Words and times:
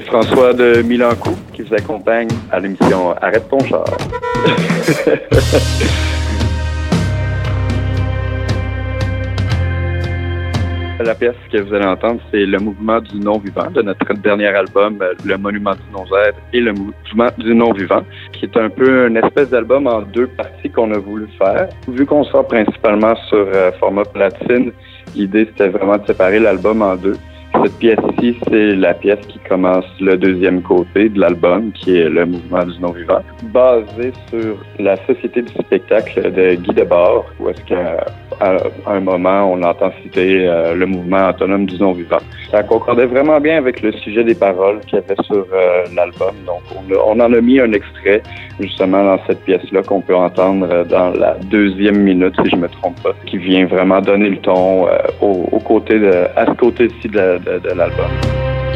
François 0.00 0.52
de 0.52 0.82
Milancourt 0.82 1.38
qui 1.52 1.62
vous 1.62 1.74
accompagne 1.74 2.28
à 2.50 2.60
l'émission 2.60 3.12
Arrête 3.20 3.48
ton 3.48 3.60
char. 3.60 3.84
La 11.00 11.14
pièce 11.14 11.36
que 11.52 11.58
vous 11.58 11.72
allez 11.74 11.86
entendre, 11.86 12.20
c'est 12.32 12.44
le 12.44 12.58
mouvement 12.58 13.00
du 13.00 13.20
non-vivant 13.20 13.70
de 13.70 13.82
notre 13.82 14.12
dernier 14.14 14.48
album, 14.48 14.98
Le 15.24 15.38
Monument 15.38 15.74
du 15.74 15.92
non-être 15.92 16.36
et 16.52 16.60
le 16.60 16.72
mouvement 16.72 17.28
du 17.38 17.54
non-vivant, 17.54 18.02
qui 18.32 18.46
est 18.46 18.56
un 18.56 18.68
peu 18.68 19.06
une 19.06 19.16
espèce 19.16 19.50
d'album 19.50 19.86
en 19.86 20.02
deux 20.02 20.26
parties 20.26 20.70
qu'on 20.70 20.92
a 20.92 20.98
voulu 20.98 21.28
faire. 21.38 21.68
Vu 21.86 22.04
qu'on 22.04 22.24
sort 22.24 22.48
principalement 22.48 23.14
sur 23.28 23.46
euh, 23.46 23.70
format 23.78 24.06
platine, 24.06 24.72
l'idée 25.14 25.46
c'était 25.46 25.68
vraiment 25.68 25.98
de 25.98 26.06
séparer 26.06 26.40
l'album 26.40 26.82
en 26.82 26.96
deux. 26.96 27.16
Cette 27.62 27.78
pièce-ci, 27.78 28.36
c'est 28.48 28.76
la 28.76 28.94
pièce 28.94 29.18
qui 29.26 29.38
commence 29.40 29.84
le 30.00 30.16
deuxième 30.16 30.62
côté 30.62 31.08
de 31.08 31.18
l'album, 31.18 31.72
qui 31.72 31.96
est 31.96 32.08
le 32.08 32.24
mouvement 32.26 32.64
du 32.64 32.78
non-vivant, 32.78 33.20
basé 33.52 34.12
sur 34.30 34.56
la 34.78 34.96
société 35.06 35.42
du 35.42 35.52
spectacle 35.52 36.32
de 36.32 36.54
Guy 36.54 36.74
Debord, 36.74 37.26
où 37.40 37.48
est-ce 37.48 37.62
qu'à 37.64 38.06
un 38.86 39.00
moment, 39.00 39.52
on 39.52 39.62
entend 39.62 39.90
citer 40.02 40.46
euh, 40.46 40.74
le 40.74 40.86
mouvement 40.86 41.30
autonome 41.30 41.66
du 41.66 41.76
non-vivant. 41.78 42.18
Ça 42.50 42.62
concordait 42.62 43.06
vraiment 43.06 43.40
bien 43.40 43.58
avec 43.58 43.82
le 43.82 43.92
sujet 43.92 44.22
des 44.22 44.34
paroles 44.34 44.80
qu'il 44.80 44.98
y 44.98 45.02
avait 45.02 45.20
sur 45.24 45.46
euh, 45.52 45.84
l'album. 45.94 46.34
Donc, 46.46 46.62
on, 47.04 47.20
en 47.20 47.32
a 47.32 47.40
mis 47.40 47.58
un 47.58 47.72
extrait, 47.72 48.22
justement, 48.60 49.02
dans 49.04 49.20
cette 49.26 49.44
pièce-là, 49.44 49.82
qu'on 49.82 50.00
peut 50.00 50.14
entendre 50.14 50.84
dans 50.84 51.10
la 51.10 51.34
deuxième 51.50 51.98
minute, 52.02 52.34
si 52.44 52.50
je 52.50 52.56
me 52.56 52.68
trompe 52.68 53.02
pas, 53.02 53.12
qui 53.26 53.38
vient 53.38 53.66
vraiment 53.66 54.00
donner 54.00 54.30
le 54.30 54.38
ton 54.38 54.86
euh, 54.86 54.98
au, 55.20 55.58
côté 55.58 55.98
de, 55.98 56.26
à 56.36 56.46
ce 56.46 56.52
côté-ci 56.52 57.08
de, 57.08 57.38
de, 57.48 57.58
de 57.58 57.72
l'album. 57.74 58.12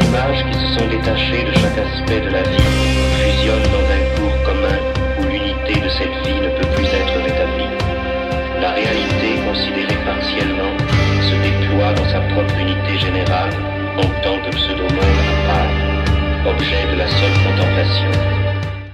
Images 0.01 0.43
qui 0.49 0.57
se 0.57 0.67
sont 0.75 0.87
détachées 0.89 1.43
de 1.45 1.53
chaque 1.53 1.77
aspect 1.77 2.21
de 2.21 2.31
la 2.33 2.41
vie 2.41 2.73
fusionnent 3.21 3.69
dans 3.69 3.87
un 3.97 4.03
cours 4.17 4.37
commun 4.43 4.79
où 5.19 5.23
l'unité 5.29 5.79
de 5.79 5.89
cette 5.89 6.17
vie 6.25 6.41
ne 6.41 6.49
peut 6.57 6.69
plus 6.75 6.89
être 6.89 7.15
rétablie. 7.21 7.71
La 8.61 8.71
réalité, 8.71 9.29
considérée 9.47 10.01
partiellement, 10.05 10.73
se 11.29 11.35
déploie 11.45 11.93
dans 11.93 12.09
sa 12.09 12.21
propre 12.33 12.57
unité 12.59 12.97
générale 12.97 13.53
en 13.97 14.09
tant 14.23 14.37
que 14.43 14.55
pseudo-monde 14.55 15.13
objet 16.45 16.83
de 16.91 16.97
la 16.97 17.07
seule 17.07 17.37
contemplation. 17.45 18.11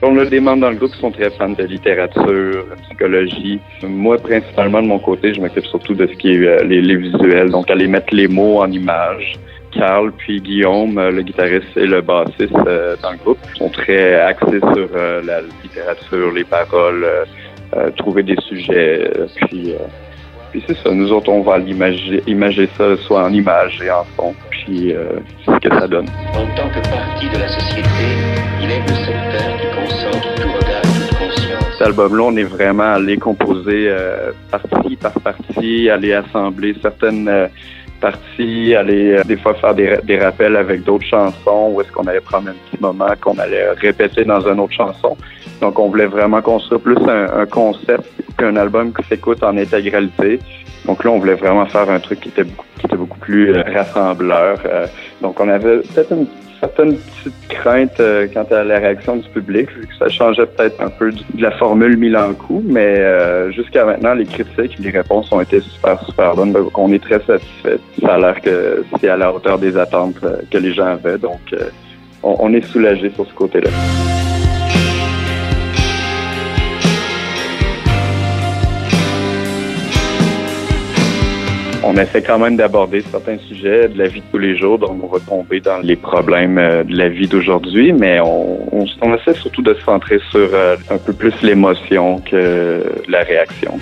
On 0.01 0.17
a 0.17 0.25
des 0.25 0.39
membres 0.39 0.61
dans 0.61 0.69
le 0.69 0.75
groupe 0.75 0.91
qui 0.91 0.99
sont 0.99 1.11
très 1.11 1.29
fans 1.31 1.49
de 1.49 1.63
littérature, 1.63 2.65
psychologie. 2.83 3.59
Moi, 3.83 4.17
principalement, 4.17 4.81
de 4.81 4.87
mon 4.87 4.99
côté, 4.99 5.33
je 5.33 5.41
m'occupe 5.41 5.65
surtout 5.65 5.93
de 5.93 6.07
ce 6.07 6.13
qui 6.13 6.31
est 6.31 6.47
euh, 6.47 6.63
les, 6.63 6.81
les, 6.81 6.95
visuels, 6.95 7.49
donc 7.49 7.69
aller 7.69 7.87
mettre 7.87 8.13
les 8.13 8.27
mots 8.27 8.61
en 8.61 8.71
images. 8.71 9.33
Carl 9.71 10.11
puis 10.11 10.41
Guillaume, 10.41 10.97
euh, 10.97 11.11
le 11.11 11.21
guitariste 11.21 11.75
et 11.75 11.85
le 11.85 12.01
bassiste 12.01 12.53
euh, 12.67 12.95
dans 13.01 13.11
le 13.11 13.17
groupe, 13.17 13.39
sont 13.55 13.69
très 13.69 14.15
axés 14.19 14.59
sur 14.59 14.89
euh, 14.95 15.21
la 15.23 15.41
littérature, 15.63 16.31
les 16.33 16.43
paroles, 16.43 17.05
trouver 17.97 18.23
des 18.23 18.35
sujets. 18.47 19.11
puis, 19.35 19.73
puis 20.51 20.63
c'est 20.67 20.77
ça. 20.77 20.91
Nous 20.91 21.11
autres, 21.11 21.29
on 21.29 21.41
va 21.41 21.59
imager, 21.59 22.23
imager 22.25 22.67
ça 22.75 22.97
soit 22.97 23.23
en 23.23 23.31
images 23.31 23.79
et 23.83 23.91
en 23.91 24.03
son. 24.17 24.33
Puis 24.49 24.93
c'est 25.45 25.51
ce 25.51 25.59
que 25.59 25.79
ça 25.79 25.87
donne. 25.87 26.07
En 26.33 26.47
tant 26.55 26.67
que 26.69 26.81
partie 26.89 27.29
de 27.29 27.37
la 27.37 27.47
société, 27.47 27.89
il 28.61 28.71
est 28.71 28.81
le 28.81 28.95
secteur 28.95 29.57
qui 29.61 29.67
concentre 29.75 30.35
tout 30.35 30.47
regard, 30.47 30.81
toute 30.81 31.17
conscience. 31.19 31.77
Cet 31.77 31.87
album-là, 31.89 32.23
on 32.23 32.35
est 32.37 32.43
vraiment 32.43 32.93
allé 32.93 33.17
composer 33.17 33.93
partie 34.49 34.95
par 34.95 35.13
partie, 35.19 35.91
aller 35.91 36.13
assembler 36.13 36.75
certaines 36.81 37.49
partie, 37.99 38.75
aller 38.75 39.17
euh, 39.17 39.23
des 39.23 39.37
fois 39.37 39.53
faire 39.55 39.75
des, 39.75 39.97
des 40.03 40.17
rappels 40.17 40.55
avec 40.55 40.83
d'autres 40.83 41.05
chansons, 41.05 41.71
où 41.71 41.81
est-ce 41.81 41.91
qu'on 41.91 42.07
allait 42.07 42.21
prendre 42.21 42.49
un 42.49 42.53
petit 42.53 42.81
moment 42.81 43.09
qu'on 43.21 43.37
allait 43.37 43.71
répéter 43.71 44.23
dans 44.23 44.41
une 44.41 44.59
autre 44.59 44.73
chanson. 44.73 45.17
Donc, 45.61 45.77
on 45.79 45.89
voulait 45.89 46.05
vraiment 46.07 46.41
construire 46.41 46.81
plus 46.81 46.97
un, 47.07 47.41
un 47.41 47.45
concept 47.45 48.05
qu'un 48.37 48.55
album 48.55 48.93
qui 48.93 49.03
s'écoute 49.07 49.43
en 49.43 49.57
intégralité. 49.57 50.39
Donc 50.85 51.03
là, 51.03 51.11
on 51.11 51.19
voulait 51.19 51.35
vraiment 51.35 51.65
faire 51.65 51.89
un 51.89 51.99
truc 51.99 52.21
qui 52.21 52.29
était 52.29 52.45
beaucoup, 52.45 52.65
qui 52.79 52.85
était 52.85 52.95
beaucoup 52.95 53.19
plus 53.19 53.53
euh, 53.53 53.63
rassembleur. 53.73 54.59
Euh, 54.65 54.87
donc, 55.21 55.39
on 55.39 55.49
avait 55.49 55.79
peut-être 55.79 56.11
une 56.13 56.27
certaines 56.59 56.97
petites 56.97 57.47
craintes 57.47 57.99
euh, 57.99 58.27
quant 58.33 58.45
à 58.51 58.63
la 58.63 58.79
réaction 58.79 59.17
du 59.17 59.29
public, 59.29 59.69
vu 59.71 59.87
que 59.87 59.95
ça 59.97 60.09
changeait 60.09 60.45
peut-être 60.45 60.81
un 60.81 60.89
peu 60.89 61.11
de 61.11 61.41
la 61.41 61.51
formule 61.51 61.97
Milan 61.97 62.33
coup, 62.33 62.63
mais 62.65 62.99
euh, 62.99 63.51
jusqu'à 63.51 63.85
maintenant, 63.85 64.13
les 64.13 64.25
critiques 64.25 64.77
les 64.79 64.89
réponses 64.89 65.31
ont 65.31 65.41
été 65.41 65.59
super, 65.61 66.03
super 66.05 66.35
bonnes. 66.35 66.55
On 66.75 66.93
est 66.93 67.03
très 67.03 67.19
satisfait. 67.19 67.79
Ça 68.01 68.15
a 68.15 68.17
l'air 68.19 68.41
que 68.41 68.83
c'est 68.99 69.09
à 69.09 69.17
la 69.17 69.33
hauteur 69.33 69.57
des 69.57 69.77
attentes 69.77 70.23
euh, 70.23 70.37
que 70.51 70.57
les 70.57 70.73
gens 70.73 70.87
avaient, 70.87 71.17
donc 71.17 71.39
on, 72.23 72.35
on 72.39 72.53
est 72.53 72.65
soulagé 72.65 73.09
sur 73.11 73.25
ce 73.25 73.33
côté-là. 73.33 73.69
On 81.83 81.95
essaie 81.97 82.21
quand 82.21 82.39
même 82.39 82.57
d'aborder 82.57 83.01
certains 83.01 83.37
sujets 83.37 83.87
de 83.87 83.97
la 83.97 84.07
vie 84.07 84.21
de 84.21 84.25
tous 84.31 84.37
les 84.37 84.57
jours, 84.57 84.79
donc 84.79 85.03
on 85.03 85.07
va 85.07 85.19
tomber 85.19 85.59
dans 85.59 85.79
les 85.79 85.95
problèmes 85.95 86.57
euh, 86.57 86.83
de 86.83 86.95
la 86.95 87.09
vie 87.09 87.27
d'aujourd'hui, 87.27 87.93
mais 87.93 88.19
on, 88.19 88.85
on, 89.01 89.15
essaie 89.15 89.33
surtout 89.33 89.61
de 89.61 89.73
se 89.73 89.81
centrer 89.81 90.19
sur 90.31 90.49
euh, 90.53 90.75
un 90.89 90.97
peu 90.97 91.13
plus 91.13 91.33
l'émotion 91.41 92.19
que 92.19 92.83
la 93.07 93.21
réaction. 93.21 93.79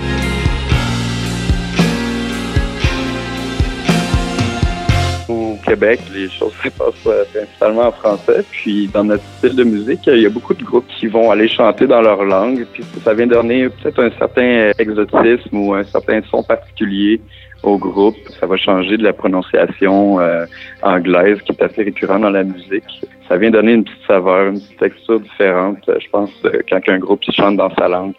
Au 5.30 5.58
Québec, 5.66 6.00
les 6.14 6.30
choses 6.30 6.54
se 6.64 6.70
passent 6.70 6.94
euh, 7.08 7.26
principalement 7.34 7.88
en 7.88 7.92
français. 7.92 8.46
Puis 8.50 8.88
dans 8.94 9.04
notre 9.04 9.24
style 9.38 9.56
de 9.56 9.64
musique, 9.64 10.08
il 10.08 10.22
y 10.22 10.26
a 10.26 10.30
beaucoup 10.30 10.54
de 10.54 10.64
groupes 10.64 10.88
qui 10.88 11.08
vont 11.08 11.32
aller 11.32 11.50
chanter 11.50 11.86
dans 11.86 12.02
leur 12.02 12.24
langue. 12.24 12.66
Puis 12.72 12.84
ça 13.04 13.14
vient 13.14 13.28
donner 13.28 13.68
peut-être 13.68 14.04
un 14.04 14.12
certain 14.18 14.72
exotisme 14.80 15.58
ou 15.58 15.74
un 15.74 15.84
certain 15.84 16.22
son 16.32 16.44
particulier 16.44 17.20
au 17.64 17.78
groupe. 17.78 18.16
Ça 18.40 18.46
va 18.46 18.58
changer 18.58 18.98
de 18.98 19.04
la 19.04 19.14
prononciation 19.14 20.20
euh, 20.20 20.46
anglaise 20.82 21.42
qui 21.42 21.52
est 21.52 21.62
assez 21.62 21.84
récurrente 21.84 22.22
dans 22.22 22.30
la 22.30 22.44
musique. 22.44 23.06
Ça 23.28 23.38
vient 23.38 23.52
donner 23.52 23.74
une 23.74 23.84
petite 23.84 24.08
saveur, 24.08 24.50
une 24.50 24.60
petite 24.60 24.80
texture 24.80 25.20
différente, 25.20 25.80
euh, 25.90 25.98
je 26.00 26.10
pense, 26.10 26.32
euh, 26.46 26.62
quand 26.70 26.80
un 26.88 27.00
groupe 27.00 27.22
chante 27.32 27.58
dans 27.58 27.74
sa 27.76 27.88
langue, 27.88 28.14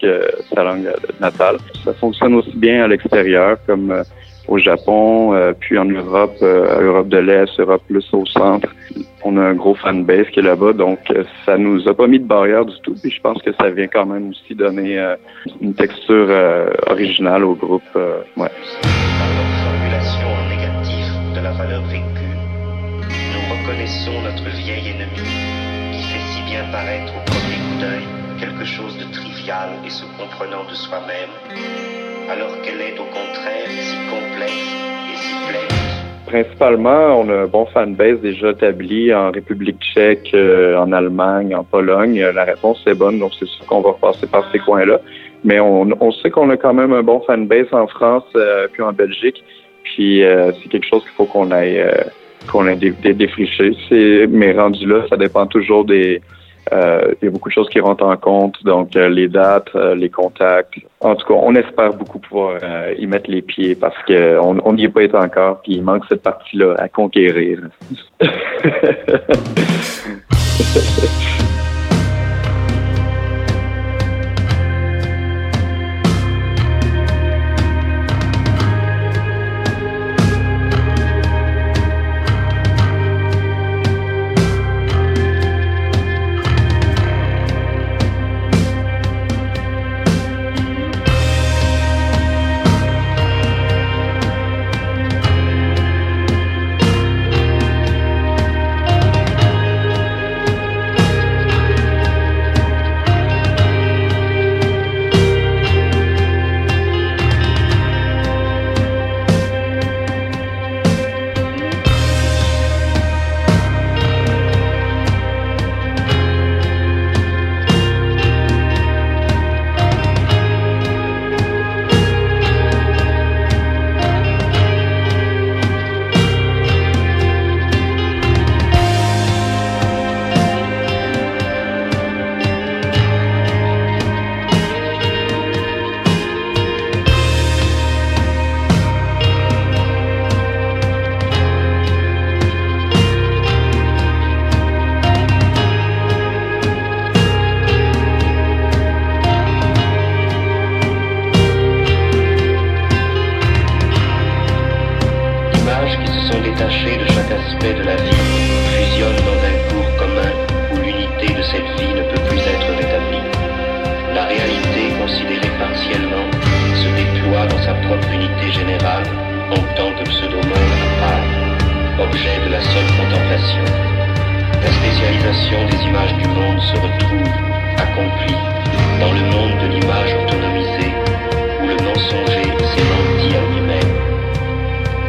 sa 0.55 0.63
langue 0.65 0.89
natale. 1.21 1.57
Ça 1.85 1.95
fonctionne 1.95 2.35
aussi 2.35 2.57
bien 2.57 2.85
à 2.85 2.89
l'extérieur 2.89 3.59
comme 3.67 4.03
au 4.49 4.59
Japon, 4.59 5.35
puis 5.61 5.79
en 5.79 5.85
Europe, 5.85 6.37
Europe 6.43 7.09
de 7.09 7.19
l'Est, 7.19 7.61
Europe 7.61 7.83
plus 7.87 8.07
au 8.13 8.25
centre. 8.27 8.69
On 9.25 9.37
a 9.37 9.43
un 9.43 9.55
gros 9.55 9.75
fanbase 9.75 10.27
qui 10.33 10.41
est 10.41 10.43
là-bas, 10.43 10.73
donc 10.73 10.99
ça 11.45 11.59
nous 11.59 11.87
a 11.89 11.95
pas 11.95 12.07
mis 12.07 12.19
de 12.19 12.25
barrière 12.25 12.65
du 12.65 12.79
tout. 12.83 12.95
Puis 13.01 13.11
je 13.11 13.21
pense 13.21 13.43
que 13.43 13.53
ça 13.61 13.69
vient 13.71 13.89
quand 13.89 14.07
même 14.07 14.31
aussi 14.31 14.55
donner 14.55 14.99
une 15.61 15.75
texture 15.75 16.29
originale 16.87 17.45
au 17.45 17.55
groupe. 17.55 17.83
ouais 18.37 18.51
la 21.49 21.53
valeur 21.53 21.83
vécue, 21.85 22.37
nous 23.33 23.55
reconnaissons 23.55 24.21
notre 24.23 24.49
vieil 24.57 24.89
ennemi 24.89 25.93
qui 25.93 26.03
fait 26.03 26.25
si 26.33 26.43
bien 26.43 26.65
paraître 26.71 27.13
au 27.17 27.25
premier 27.25 27.57
coup 27.57 27.81
d'œil 27.81 28.07
quelque 28.39 28.65
chose 28.65 28.97
de 28.99 29.05
trivial 29.13 29.71
et 29.87 29.91
se 29.91 30.05
comprenant 30.19 30.65
de 30.69 30.75
soi-même, 30.75 31.31
alors 32.31 32.61
qu'elle 32.63 32.81
est 32.81 32.99
au 32.99 33.05
contraire 33.05 33.69
si 33.69 33.97
complexe 34.11 34.53
et 35.11 35.17
si 35.17 35.35
pleine. 35.49 36.27
Principalement, 36.27 37.21
on 37.21 37.29
a 37.31 37.43
un 37.45 37.47
bon 37.47 37.67
fanbase 37.67 38.21
déjà 38.21 38.51
établi 38.51 39.15
en 39.15 39.31
République 39.31 39.81
tchèque, 39.81 40.31
euh, 40.35 40.77
en 40.77 40.93
Allemagne, 40.93 41.55
en 41.55 41.65
Pologne. 41.65 42.21
La 42.35 42.45
réponse 42.45 42.83
est 42.87 42.95
bonne, 42.95 43.19
donc 43.19 43.33
c'est 43.39 43.49
sûr 43.49 43.65
qu'on 43.67 43.81
va 43.81 43.95
passer 43.95 44.27
par 44.27 44.51
ces 44.53 44.59
coins-là. 44.59 45.01
Mais 45.45 45.61
on, 45.61 45.89
on 46.01 46.13
sait 46.13 46.31
qu'on 46.31 46.51
a 46.51 46.57
quand 46.57 46.75
même 46.75 46.93
un 46.93 47.03
bon 47.03 47.21
fanbase 47.21 47.73
en 47.73 47.87
France 47.87 48.25
euh, 48.37 48.69
puis 48.73 48.83
en 48.83 48.93
Belgique. 48.93 49.43
Puis 49.85 50.23
euh, 50.23 50.53
c'est 50.53 50.69
quelque 50.69 50.87
chose 50.87 51.03
qu'il 51.03 51.13
faut 51.13 51.25
qu'on 51.25 51.51
aille 51.51 51.81
euh, 51.81 51.93
qu'on 52.51 52.67
ait 52.67 52.77
défriché. 52.77 53.73
Mais 54.29 54.53
rendu 54.53 54.87
là, 54.87 55.05
ça 55.09 55.17
dépend 55.17 55.47
toujours 55.47 55.85
des. 55.85 56.21
Euh, 56.73 57.15
il 57.21 57.27
y 57.27 57.29
a 57.29 57.31
beaucoup 57.31 57.49
de 57.49 57.55
choses 57.55 57.69
qui 57.69 57.81
rentrent 57.81 58.05
en 58.05 58.17
compte, 58.17 58.63
donc 58.65 58.95
les 58.95 59.29
dates, 59.29 59.73
les 59.75 60.11
contacts. 60.11 60.75
En 61.01 61.15
tout 61.15 61.27
cas, 61.27 61.35
on 61.35 61.55
espère 61.55 61.93
beaucoup 61.95 62.19
pouvoir 62.19 62.61
y 62.99 63.07
mettre 63.07 63.31
les 63.31 63.43
pieds 63.43 63.75
parce 63.75 63.97
qu'on 64.07 64.73
n'y 64.73 64.85
est 64.85 64.89
pas 64.89 65.25
encore, 65.25 65.61
puis 65.63 65.75
il 65.75 65.83
manque 65.83 66.05
cette 66.09 66.23
partie-là 66.23 66.75
à 66.79 66.89
conquérir. 66.89 67.61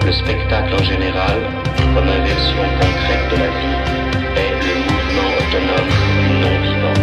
le 0.09 0.13
spectacle 0.13 0.73
en 0.73 0.83
général 0.83 1.37
comme 1.93 2.09
inversion 2.09 2.65
concrète 2.81 3.25
de 3.29 3.37
la 3.43 3.49
vie 3.59 3.77
est 4.41 4.55
le 4.65 4.73
mouvement 4.89 5.29
autonome 5.37 5.91
du 6.25 6.33
non-vivant. 6.41 7.01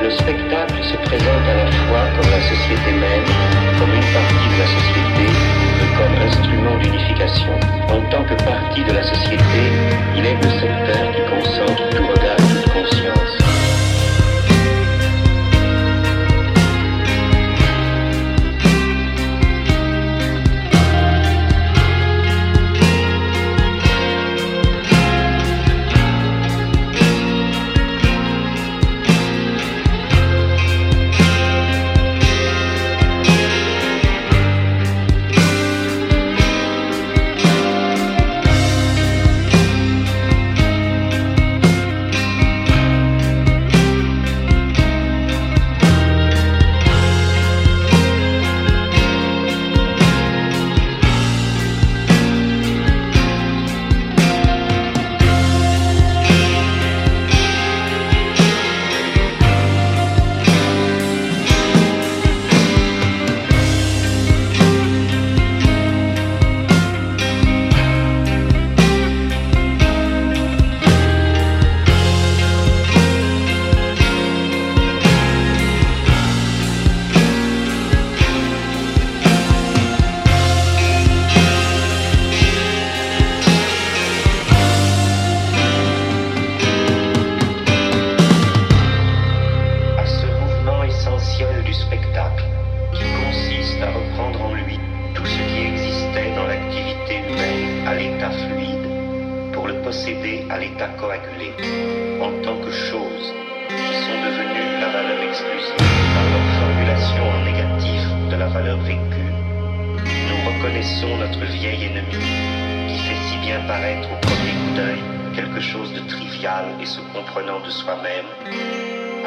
Le 0.00 0.10
spectacle 0.10 0.82
se 0.82 0.96
présente 0.96 1.44
à 1.52 1.56
la 1.60 1.70
fois 1.84 2.04
comme 2.16 2.30
la 2.30 2.40
société 2.40 2.90
même, 2.92 3.28
comme 3.78 3.92
une 3.92 4.10
partie 4.16 4.48
de 4.54 4.58
la 4.64 4.68
société 4.78 5.26
et 5.82 5.88
comme 5.98 6.16
instrument 6.28 6.76
d'unification. 6.78 7.54
En 7.90 8.00
tant 8.08 8.24
que 8.24 8.42
partie 8.44 8.84
de 8.84 8.92
la 8.94 9.02
société, 9.02 9.60
il 10.16 10.24
est 10.24 10.38
le 10.42 10.48
secteur 10.48 11.12
qui 11.12 11.22
concentre 11.28 11.90
tout 11.90 12.06
regard, 12.06 12.36
toute 12.36 12.72
conscience. 12.72 13.67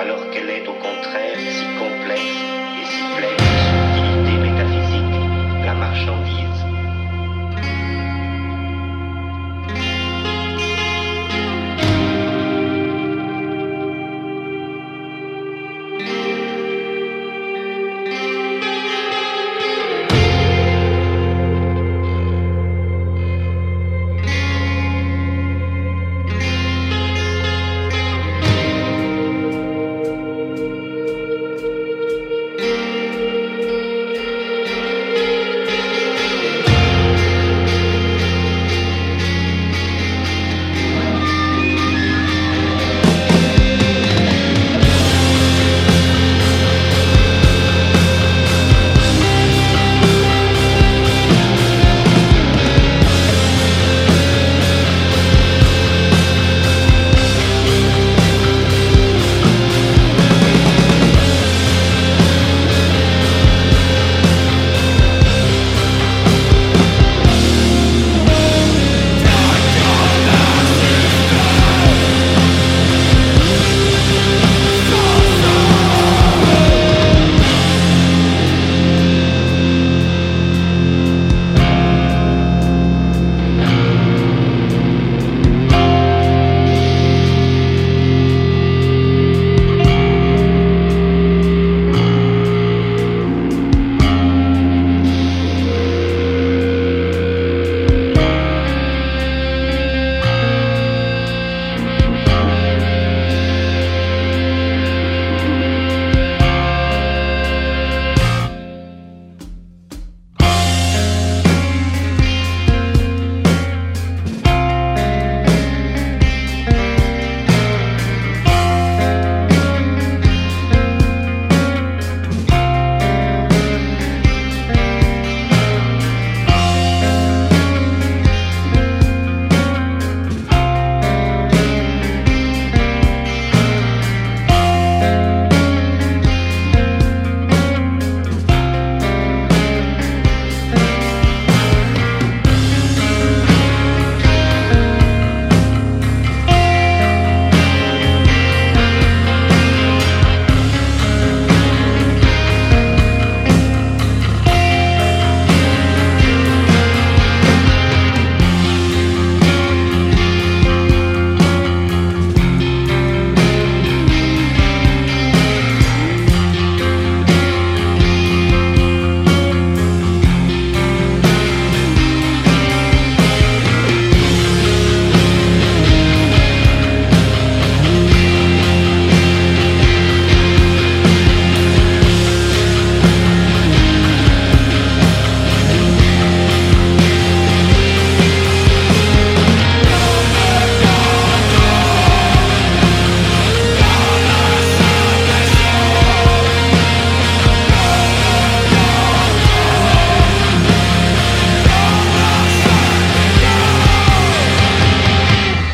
alors 0.02 0.32
qu'elle 0.32 0.50
est 0.50 0.68
au 0.68 0.74
contraire 0.74 1.61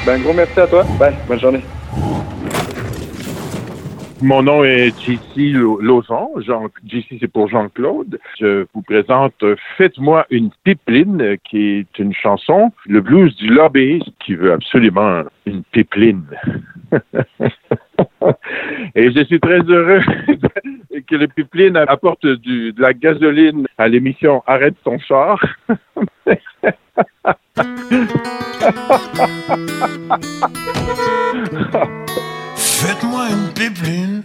Ben, 0.08 0.22
gros 0.22 0.32
merci 0.32 0.58
à 0.58 0.68
toi. 0.68 0.86
Bye. 0.98 1.14
Bonne 1.28 1.38
journée. 1.42 1.60
Mon 4.22 4.42
nom 4.42 4.64
est 4.64 4.98
JC 5.02 5.52
Lozon. 5.82 6.30
Jean, 6.38 6.68
JC, 6.88 7.18
c'est 7.20 7.28
pour 7.28 7.50
Jean-Claude. 7.50 8.18
Je 8.40 8.66
vous 8.74 8.82
présente 8.84 9.44
Faites-moi 9.76 10.26
une 10.30 10.50
pipeline, 10.64 11.36
qui 11.44 11.80
est 11.80 12.00
une 12.00 12.14
chanson, 12.14 12.72
le 12.86 13.02
blues 13.02 13.36
du 13.36 13.50
lobbyiste 13.50 14.08
qui 14.26 14.36
veut 14.36 14.54
absolument 14.54 15.24
une 15.46 15.64
pipeline. 15.74 16.24
Et 18.96 19.12
je 19.12 19.26
suis 19.26 19.42
très 19.42 19.60
heureux 19.60 20.00
que 21.08 21.16
le 21.16 21.28
pipeline 21.28 21.76
apporte 21.76 22.26
de 22.26 22.82
la 22.82 22.94
gasoline 22.94 23.68
à 23.78 23.90
l'émission 23.90 24.42
Arrête 24.48 24.76
ton 24.86 25.00
char. 25.00 25.44
Faites-moi 32.56 33.30
une 33.30 33.50
pipeline, 33.54 34.22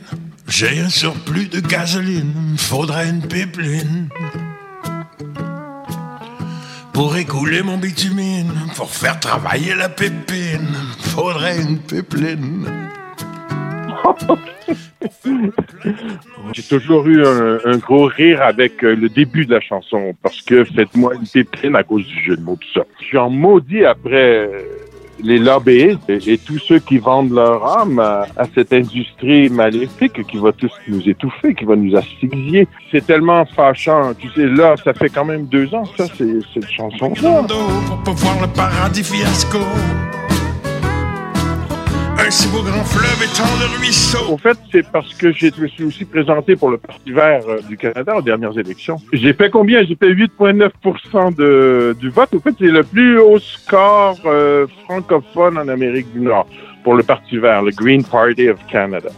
j'ai 0.47 0.81
un 0.81 0.91
surplus 0.91 1.49
de 1.49 1.61
gasoline, 1.61 2.57
faudrait 2.59 3.09
une 3.09 3.23
pipeline. 3.23 4.11
Pour 6.93 7.17
écouler 7.17 7.63
mon 7.63 7.79
bitumine, 7.79 8.53
pour 8.77 8.91
faire 8.91 9.19
travailler 9.19 9.75
la 9.75 9.89
pépine, 9.89 10.77
faudrait 11.01 11.63
une 11.63 11.79
pipeline. 11.79 12.69
J'ai 16.53 16.63
toujours 16.63 17.07
eu 17.07 17.25
un, 17.25 17.77
gros 17.79 18.07
rire 18.07 18.43
avec 18.43 18.85
euh, 18.85 18.95
le 18.95 19.09
début 19.09 19.47
de 19.47 19.55
la 19.55 19.61
chanson 19.61 20.15
parce 20.23 20.43
que 20.43 20.65
faites-moi 20.65 21.15
une 21.15 21.23
pipeline 21.27 21.77
à 21.77 21.83
cause 21.83 22.07
du 22.07 22.25
jeu 22.25 22.37
de 22.37 22.43
mots, 22.43 22.59
tout 22.61 22.73
ça. 22.75 22.85
Je 23.01 23.05
suis 23.07 23.19
en 23.19 23.31
maudit 23.31 23.85
après 23.85 24.49
les 25.23 25.39
lobbyistes 25.39 26.11
et, 26.11 26.39
tous 26.39 26.59
ceux 26.59 26.79
qui 26.79 26.99
vendent 26.99 27.33
leur 27.33 27.65
âme 27.79 27.99
à, 27.99 28.27
cette 28.55 28.73
industrie 28.73 29.49
maléfique 29.49 30.27
qui 30.27 30.37
va 30.37 30.53
tous 30.53 30.73
nous 30.89 31.09
étouffer, 31.09 31.55
qui 31.55 31.65
va 31.65 31.77
nous 31.77 31.97
asphyxier. 31.97 32.67
C'est 32.91 33.07
tellement 33.07 33.45
fâchant. 33.47 34.15
Tu 34.15 34.29
sais, 34.31 34.47
là, 34.47 34.75
ça 34.83 34.93
fait 34.93 35.09
quand 35.09 35.25
même 35.25 35.47
deux 35.47 35.73
ans, 35.75 35.85
ça, 35.97 36.07
c'est 36.17 36.39
cette 36.53 36.71
chanson-là. 36.71 37.43
Pour 38.05 38.15
voir 38.15 38.41
le 38.41 38.49
paradis 38.49 39.05
fiasco 39.05 39.59
un 42.25 42.31
si 42.31 42.49
beau 42.49 42.63
grand 42.63 42.85
fleuve 42.85 43.21
et 43.25 43.37
tant 43.37 43.43
de 43.59 43.79
ruisseaux. 43.79 44.33
Au 44.33 44.39
fait, 44.39 44.57
c'est 44.71 44.89
parce 44.93 45.13
que 45.15 45.33
je 45.33 45.47
me 45.61 45.67
suis 45.67 45.85
aussi 45.85 46.05
présenté 46.05 46.55
pour 46.55 46.71
le 46.71 46.79
Parti 46.79 47.11
vert 47.11 47.43
euh, 47.49 47.61
du 47.69 47.77
Canada 47.77 48.17
aux 48.17 48.23
dernières 48.23 48.57
élections. 48.57 48.99
J'ai 49.13 49.33
fait 49.33 49.51
combien? 49.51 49.83
J'ai 49.83 49.97
fait 49.97 50.13
8,9 50.13 51.35
de, 51.35 51.97
du 51.99 52.11
vote. 52.11 52.33
Au 52.35 52.39
fait, 52.39 52.55
c'est 52.59 52.67
le 52.67 52.85
plus 52.85 53.19
haut 53.19 53.41
score 53.41 54.19
euh, 54.27 54.67
francophone 54.85 55.59
en 55.59 55.67
Amérique 55.67 56.13
du 56.13 56.21
Nord 56.21 56.47
pour 56.85 56.95
le 56.95 57.03
Parti 57.03 57.39
vert, 57.39 57.63
le 57.63 57.73
Green 57.73 58.05
Party 58.05 58.51
of 58.51 58.59
Canada. 58.71 59.09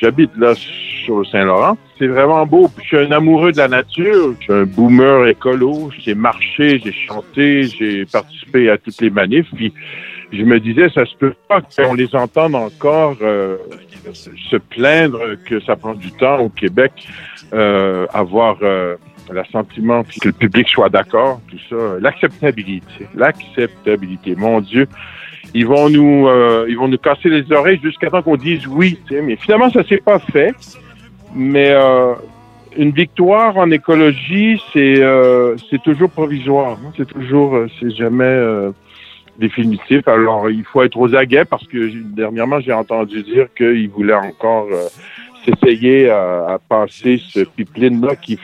J'habite 0.00 0.34
là 0.38 0.54
sur 0.54 1.18
le 1.18 1.24
Saint-Laurent. 1.26 1.76
C'est 1.98 2.06
vraiment 2.06 2.46
beau. 2.46 2.70
je 2.78 2.84
suis 2.84 2.98
un 2.98 3.12
amoureux 3.12 3.52
de 3.52 3.58
la 3.58 3.68
nature. 3.68 4.34
Je 4.40 4.44
suis 4.44 4.52
un 4.52 4.64
boomer 4.64 5.26
écolo. 5.26 5.90
J'ai 5.98 6.14
marché, 6.14 6.80
j'ai 6.82 6.92
chanté, 6.92 7.64
j'ai 7.64 8.06
participé 8.06 8.70
à 8.70 8.78
toutes 8.78 9.00
les 9.02 9.10
manifs. 9.10 9.48
Puis 9.54 9.74
je 10.32 10.42
me 10.42 10.58
disais, 10.60 10.88
ça 10.90 11.04
se 11.06 11.14
peut 11.16 11.34
pas 11.48 11.60
qu'on 11.60 11.94
les 11.94 12.14
entende 12.14 12.54
encore 12.54 13.16
euh, 13.22 13.56
se 14.12 14.56
plaindre 14.56 15.20
que 15.44 15.60
ça 15.60 15.76
prend 15.76 15.94
du 15.94 16.10
temps 16.12 16.38
au 16.40 16.48
Québec, 16.48 16.92
euh, 17.52 18.06
avoir 18.12 18.58
euh, 18.62 18.96
l'assentiment, 19.32 20.04
puis 20.04 20.20
que 20.20 20.28
le 20.28 20.34
public 20.34 20.68
soit 20.68 20.88
d'accord, 20.88 21.40
tout 21.48 21.58
ça, 21.70 21.98
l'acceptabilité, 22.00 23.06
l'acceptabilité. 23.14 24.34
Mon 24.34 24.60
Dieu, 24.60 24.86
ils 25.54 25.66
vont 25.66 25.88
nous, 25.88 26.28
euh, 26.28 26.66
ils 26.68 26.76
vont 26.76 26.88
nous 26.88 26.98
casser 26.98 27.28
les 27.28 27.50
oreilles 27.52 27.80
jusqu'à 27.82 28.10
temps 28.10 28.22
qu'on 28.22 28.36
dise 28.36 28.66
oui. 28.66 28.98
Mais 29.10 29.36
finalement, 29.36 29.70
ça 29.70 29.84
s'est 29.84 30.02
pas 30.04 30.18
fait. 30.18 30.54
Mais 31.34 31.70
euh, 31.70 32.14
une 32.76 32.90
victoire 32.90 33.56
en 33.56 33.70
écologie, 33.70 34.60
c'est 34.72 35.02
c'est 35.70 35.82
toujours 35.82 36.10
provisoire. 36.10 36.78
Hein. 36.84 36.92
C'est 36.96 37.06
toujours, 37.06 37.58
c'est 37.80 37.90
jamais 37.90 38.72
définitif. 39.38 40.06
Alors, 40.08 40.50
il 40.50 40.64
faut 40.64 40.82
être 40.82 40.98
aux 40.98 41.14
aguets 41.14 41.44
parce 41.44 41.66
que 41.66 41.90
dernièrement, 42.14 42.60
j'ai 42.60 42.72
entendu 42.72 43.22
dire 43.22 43.48
qu'il 43.56 43.88
voulait 43.88 44.14
encore 44.14 44.68
euh, 44.72 44.88
s'essayer 45.44 46.10
à, 46.10 46.58
passer 46.68 47.20
ce 47.28 47.40
pipeline-là 47.40 48.16
qui, 48.16 48.38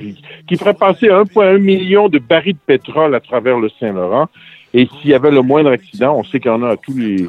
qui 0.46 0.56
ferait 0.56 0.74
passer 0.74 1.08
1,1 1.08 1.58
million 1.58 2.08
de 2.08 2.18
barils 2.18 2.54
de 2.54 2.58
pétrole 2.66 3.14
à 3.14 3.20
travers 3.20 3.58
le 3.58 3.68
Saint-Laurent. 3.80 4.28
Et 4.72 4.86
s'il 4.86 5.10
y 5.10 5.14
avait 5.14 5.30
le 5.30 5.42
moindre 5.42 5.70
accident, 5.70 6.16
on 6.16 6.24
sait 6.24 6.38
qu'il 6.38 6.50
y 6.50 6.54
en 6.54 6.62
a 6.62 6.76
tous 6.76 6.96
les, 6.96 7.26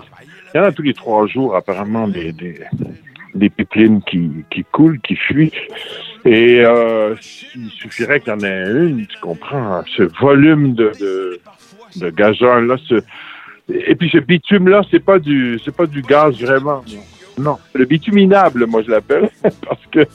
il 0.54 0.58
y 0.58 0.60
en 0.60 0.64
a 0.64 0.72
tous 0.72 0.82
les 0.82 0.94
trois 0.94 1.28
jours, 1.28 1.56
apparemment, 1.56 2.08
des, 2.08 2.34
des, 3.34 3.50
pipelines 3.50 4.02
qui, 4.04 4.30
qui 4.50 4.64
coulent, 4.66 5.00
qui 5.00 5.16
fuient. 5.16 5.52
Et 6.26 6.60
euh, 6.60 7.16
il 7.56 7.70
suffirait 7.70 8.20
qu'il 8.20 8.34
y 8.34 8.36
en 8.36 8.40
ait 8.42 8.70
une, 8.70 9.08
tu 9.08 9.18
comprends, 9.22 9.82
ce 9.96 10.04
volume 10.20 10.74
de, 10.74 10.92
de, 11.00 11.40
de 11.96 12.10
gazole, 12.10 12.68
là, 12.68 12.76
ce, 12.88 13.02
et 13.70 13.96
puis 13.96 14.10
ce 14.10 14.18
bitume-là, 14.18 14.82
c'est 14.90 15.04
pas 15.04 15.20
du, 15.20 15.60
c'est 15.64 15.76
pas 15.76 15.86
du 15.86 16.02
gaz 16.02 16.40
vraiment. 16.42 16.84
Non, 17.38 17.58
le 17.74 17.86
bituminable, 17.86 18.66
moi 18.68 18.82
je 18.84 18.92
l'appelle, 18.92 19.30
parce 19.42 19.86
que 19.92 20.06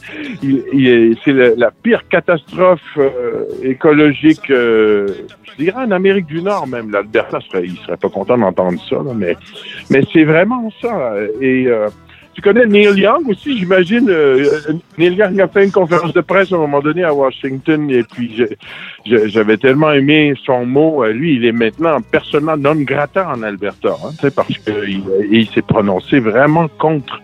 c'est 1.25 1.33
la, 1.33 1.71
pire 1.71 2.07
catastrophe 2.09 2.81
euh, 2.99 3.45
écologique, 3.63 4.51
euh, 4.51 5.09
je 5.45 5.65
dirais 5.65 5.85
en 5.85 5.91
Amérique 5.91 6.27
du 6.27 6.43
Nord 6.43 6.67
même. 6.67 6.91
L'Alberta 6.91 7.41
serait, 7.41 7.65
il 7.65 7.77
serait 7.79 7.97
pas 7.97 8.11
content 8.11 8.37
d'entendre 8.37 8.79
ça, 8.89 8.99
mais 9.15 9.37
mais 9.91 10.03
c'est 10.13 10.25
vraiment 10.25 10.71
ça. 10.81 11.15
Et 11.41 11.67
euh, 11.67 11.89
tu 12.37 12.43
connais 12.43 12.67
Neil 12.67 13.01
Young 13.01 13.27
aussi, 13.31 13.57
j'imagine. 13.57 14.11
Euh, 14.11 14.61
Neil 14.99 15.15
Young 15.15 15.41
a 15.41 15.49
fait 15.49 15.65
une 15.65 15.73
conférence 15.73 16.13
de 16.13 16.21
presse 16.21 16.53
à 16.53 16.57
un 16.57 16.59
moment 16.59 16.81
donné 16.81 17.03
à 17.03 17.15
Washington 17.15 17.91
et 17.91 18.03
puis 18.03 18.45
j'avais 19.07 19.57
tellement 19.57 19.91
aimé 19.93 20.35
son 20.45 20.67
mot. 20.67 21.03
Euh, 21.03 21.13
lui, 21.15 21.37
il 21.37 21.47
est 21.47 21.53
maintenant 21.53 21.99
persona 22.03 22.55
non 22.59 22.75
grata 22.75 23.27
en 23.27 23.43
Alberta, 23.43 23.97
hein, 24.05 24.29
parce 24.37 24.59
qu'il 24.59 25.03
il, 25.31 25.49
s'est 25.49 25.63
prononcé 25.63 26.21
vraiment 26.21 26.69
contre 26.69 27.23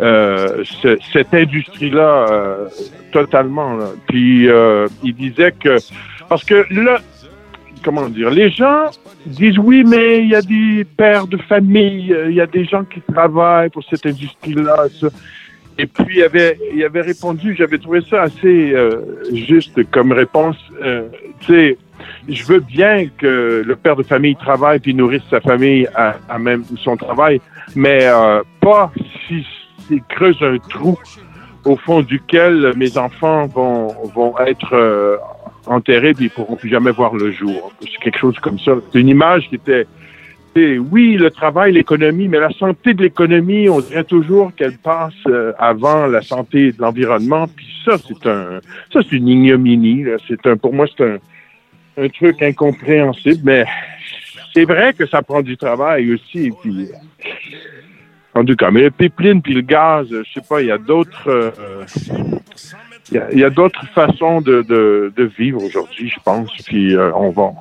euh, 0.00 0.64
cette 1.12 1.32
industrie-là 1.32 2.26
euh, 2.28 2.68
totalement. 3.12 3.78
Puis 4.08 4.48
il 5.04 5.14
disait 5.14 5.52
que 5.52 5.76
parce 6.28 6.42
que 6.42 6.66
là, 6.70 6.98
comment 7.82 8.08
dire, 8.08 8.30
les 8.30 8.50
gens 8.50 8.90
disent 9.26 9.58
oui, 9.58 9.84
mais 9.86 10.20
il 10.20 10.28
y 10.28 10.34
a 10.34 10.42
des 10.42 10.84
pères 10.84 11.26
de 11.26 11.36
famille, 11.36 12.14
il 12.28 12.34
y 12.34 12.40
a 12.40 12.46
des 12.46 12.64
gens 12.64 12.84
qui 12.84 13.00
travaillent 13.00 13.70
pour 13.70 13.84
cette 13.84 14.06
industrie-là. 14.06 14.86
Et 15.78 15.86
puis 15.86 16.18
il 16.18 16.22
avait, 16.22 16.58
il 16.74 16.84
avait 16.84 17.00
répondu, 17.00 17.54
j'avais 17.56 17.78
trouvé 17.78 18.02
ça 18.02 18.22
assez 18.22 18.72
euh, 18.74 19.00
juste 19.32 19.90
comme 19.90 20.12
réponse. 20.12 20.56
Euh, 20.82 21.08
tu 21.40 21.46
sais, 21.46 21.78
je 22.28 22.44
veux 22.44 22.60
bien 22.60 23.06
que 23.16 23.62
le 23.66 23.76
père 23.76 23.96
de 23.96 24.02
famille 24.02 24.36
travaille 24.36 24.78
puis 24.78 24.92
nourrisse 24.92 25.22
sa 25.30 25.40
famille 25.40 25.88
à, 25.94 26.38
même 26.38 26.64
son 26.82 26.98
travail, 26.98 27.40
mais 27.74 28.00
euh, 28.02 28.42
pas 28.60 28.92
si 29.26 29.46
s'il 29.86 30.02
creuse 30.04 30.36
un 30.42 30.58
trou 30.58 30.98
au 31.64 31.76
fond 31.76 32.02
duquel 32.02 32.74
mes 32.76 32.98
enfants 32.98 33.46
vont, 33.46 33.88
vont 34.14 34.34
être 34.38 35.18
enterrés 35.66 36.14
puis 36.14 36.26
ils 36.26 36.30
pourront 36.30 36.56
plus 36.56 36.68
jamais 36.68 36.90
voir 36.90 37.14
le 37.14 37.30
jour. 37.30 37.72
C'est 37.80 38.02
quelque 38.02 38.18
chose 38.18 38.38
comme 38.40 38.58
ça. 38.58 38.72
C'est 38.92 39.00
une 39.00 39.08
image 39.08 39.48
qui 39.48 39.56
était 39.56 39.86
oui, 40.56 41.16
le 41.16 41.30
travail, 41.30 41.72
l'économie, 41.72 42.28
mais 42.28 42.38
la 42.38 42.50
santé 42.50 42.94
de 42.94 43.02
l'économie, 43.02 43.68
on 43.68 43.80
dirait 43.80 44.04
toujours 44.04 44.52
qu'elle 44.54 44.78
passe 44.78 45.14
euh, 45.26 45.52
avant 45.58 46.06
la 46.06 46.22
santé 46.22 46.72
de 46.72 46.80
l'environnement. 46.80 47.46
Puis 47.48 47.68
ça, 47.84 47.96
c'est 47.98 48.28
un, 48.28 48.60
ça 48.92 49.00
c'est 49.02 49.16
une 49.16 49.28
ignominie. 49.28 50.04
C'est 50.26 50.44
un, 50.46 50.56
pour 50.56 50.74
moi, 50.74 50.86
c'est 50.96 51.04
un, 51.04 51.18
un 52.04 52.08
truc 52.08 52.42
incompréhensible. 52.42 53.40
Mais 53.44 53.64
c'est 54.52 54.64
vrai 54.64 54.92
que 54.92 55.06
ça 55.06 55.22
prend 55.22 55.42
du 55.42 55.56
travail 55.56 56.12
aussi. 56.14 56.50
Puis, 56.62 56.88
en 58.34 58.44
tout 58.44 58.56
cas, 58.56 58.70
mais 58.70 58.82
le 58.82 58.90
pipeline 58.90 59.42
puis 59.42 59.54
le 59.54 59.60
gaz, 59.60 60.08
je 60.10 60.32
sais 60.34 60.46
pas, 60.48 60.60
il 60.62 60.68
y 60.68 60.72
a 60.72 60.78
d'autres. 60.78 61.28
Euh, 61.28 61.50
il 63.12 63.38
y 63.38 63.44
a, 63.44 63.50
d'autres 63.50 63.84
façons 63.94 64.40
de, 64.40 64.62
de, 64.62 65.12
de 65.16 65.24
vivre 65.24 65.62
aujourd'hui, 65.62 66.08
je 66.08 66.20
pense. 66.24 66.50
Puis 66.64 66.94
euh, 66.94 67.10
on 67.14 67.30
va 67.30 67.52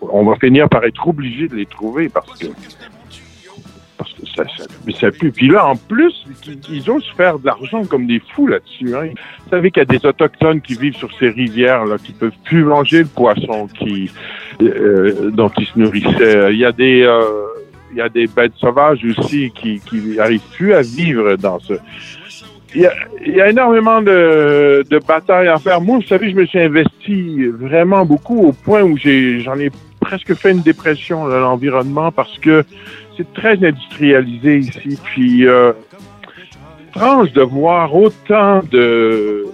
on, 0.00 0.24
va 0.24 0.36
finir 0.36 0.68
par 0.68 0.84
être 0.84 1.06
obligé 1.06 1.48
de 1.48 1.56
les 1.56 1.66
trouver 1.66 2.08
parce 2.08 2.38
que 2.38 2.46
parce 3.96 4.12
que 4.12 4.26
ça, 4.36 4.44
ça, 4.56 4.64
ça 5.00 5.10
pue. 5.10 5.32
Puis 5.32 5.48
là, 5.48 5.66
en 5.66 5.74
plus, 5.74 6.24
ils, 6.70 6.88
osent 6.88 7.10
faire 7.16 7.40
de 7.40 7.46
l'argent 7.46 7.84
comme 7.84 8.06
des 8.06 8.20
fous 8.20 8.46
là-dessus. 8.46 8.94
Hein. 8.94 9.08
Vous 9.44 9.50
savez 9.50 9.72
qu'il 9.72 9.80
y 9.80 9.82
a 9.82 9.98
des 9.98 10.06
autochtones 10.06 10.60
qui 10.60 10.74
vivent 10.74 10.94
sur 10.94 11.10
ces 11.18 11.30
rivières 11.30 11.84
là, 11.84 11.96
qui 11.98 12.12
peuvent 12.12 12.30
plus 12.44 12.62
manger 12.62 13.00
le 13.00 13.08
poisson 13.08 13.66
qui 13.66 14.08
euh, 14.62 15.30
dont 15.32 15.50
ils 15.58 15.66
se 15.66 15.78
nourrissaient. 15.78 16.52
Il 16.52 16.58
y 16.58 16.64
a 16.64 16.72
des 16.72 17.02
euh, 17.02 17.22
il 17.90 17.96
y 17.96 18.00
a 18.00 18.08
des 18.08 18.26
bêtes 18.26 18.54
sauvages 18.58 19.04
aussi 19.04 19.50
qui 19.50 19.80
qui 19.80 20.20
arrivent 20.20 20.48
plus 20.52 20.74
à 20.74 20.82
vivre 20.82 21.36
dans 21.36 21.58
ce 21.58 21.74
il 22.74 22.82
y, 22.82 22.86
a, 22.86 22.92
il 23.24 23.34
y 23.34 23.40
a, 23.40 23.48
énormément 23.48 24.02
de, 24.02 24.84
de, 24.88 24.98
batailles 24.98 25.48
à 25.48 25.56
faire. 25.58 25.80
Moi, 25.80 25.98
vous 25.98 26.06
savez, 26.06 26.30
je 26.30 26.36
me 26.36 26.44
suis 26.46 26.58
investi 26.58 27.46
vraiment 27.46 28.04
beaucoup 28.04 28.48
au 28.48 28.52
point 28.52 28.82
où 28.82 28.96
j'en 28.96 29.58
ai 29.58 29.70
presque 30.00 30.34
fait 30.34 30.50
une 30.50 30.60
dépression 30.60 31.28
de 31.28 31.34
l'environnement 31.34 32.12
parce 32.12 32.38
que 32.38 32.64
c'est 33.16 33.32
très 33.32 33.54
industrialisé 33.64 34.58
ici. 34.58 34.98
Puis, 35.02 35.46
euh, 35.46 35.72
étrange 36.88 37.32
de 37.32 37.42
voir 37.42 37.94
autant 37.94 38.62
de... 38.70 39.46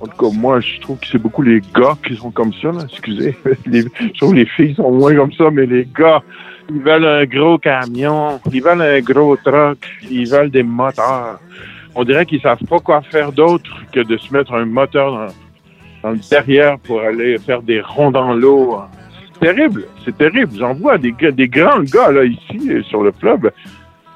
En 0.00 0.06
tout 0.06 0.30
cas, 0.30 0.36
moi, 0.36 0.60
je 0.60 0.80
trouve 0.80 0.98
que 0.98 1.06
c'est 1.06 1.18
beaucoup 1.18 1.42
les 1.42 1.60
gars 1.74 1.96
qui 2.06 2.16
sont 2.16 2.30
comme 2.30 2.52
ça. 2.54 2.68
Là. 2.68 2.84
Excusez. 2.90 3.36
Les, 3.66 3.82
je 3.82 4.18
trouve 4.18 4.30
que 4.30 4.36
les 4.36 4.46
filles 4.46 4.74
sont 4.74 4.90
moins 4.90 5.14
comme 5.14 5.32
ça, 5.32 5.50
mais 5.50 5.66
les 5.66 5.86
gars, 5.94 6.22
ils 6.70 6.80
veulent 6.80 7.04
un 7.04 7.26
gros 7.26 7.58
camion, 7.58 8.40
ils 8.50 8.62
veulent 8.62 8.80
un 8.80 9.00
gros 9.00 9.36
truck, 9.36 9.78
ils 10.10 10.26
veulent 10.26 10.50
des 10.50 10.62
moteurs. 10.62 11.38
On 11.94 12.04
dirait 12.04 12.26
qu'ils 12.26 12.40
savent 12.40 12.64
pas 12.68 12.78
quoi 12.78 13.02
faire 13.02 13.32
d'autre 13.32 13.70
que 13.92 14.00
de 14.00 14.16
se 14.16 14.32
mettre 14.32 14.54
un 14.54 14.64
moteur 14.64 15.32
dans, 16.02 16.10
le 16.10 16.20
derrière 16.30 16.78
pour 16.78 17.00
aller 17.00 17.38
faire 17.38 17.62
des 17.62 17.80
ronds 17.80 18.10
dans 18.10 18.32
l'eau. 18.32 18.78
C'est 19.34 19.46
terrible, 19.46 19.86
c'est 20.04 20.16
terrible. 20.16 20.52
J'en 20.56 20.74
vois 20.74 20.98
des, 20.98 21.12
des 21.12 21.48
grands 21.48 21.82
gars 21.82 22.12
là 22.12 22.24
ici 22.24 22.70
euh, 22.70 22.82
sur 22.84 23.02
le 23.02 23.12
club. 23.12 23.50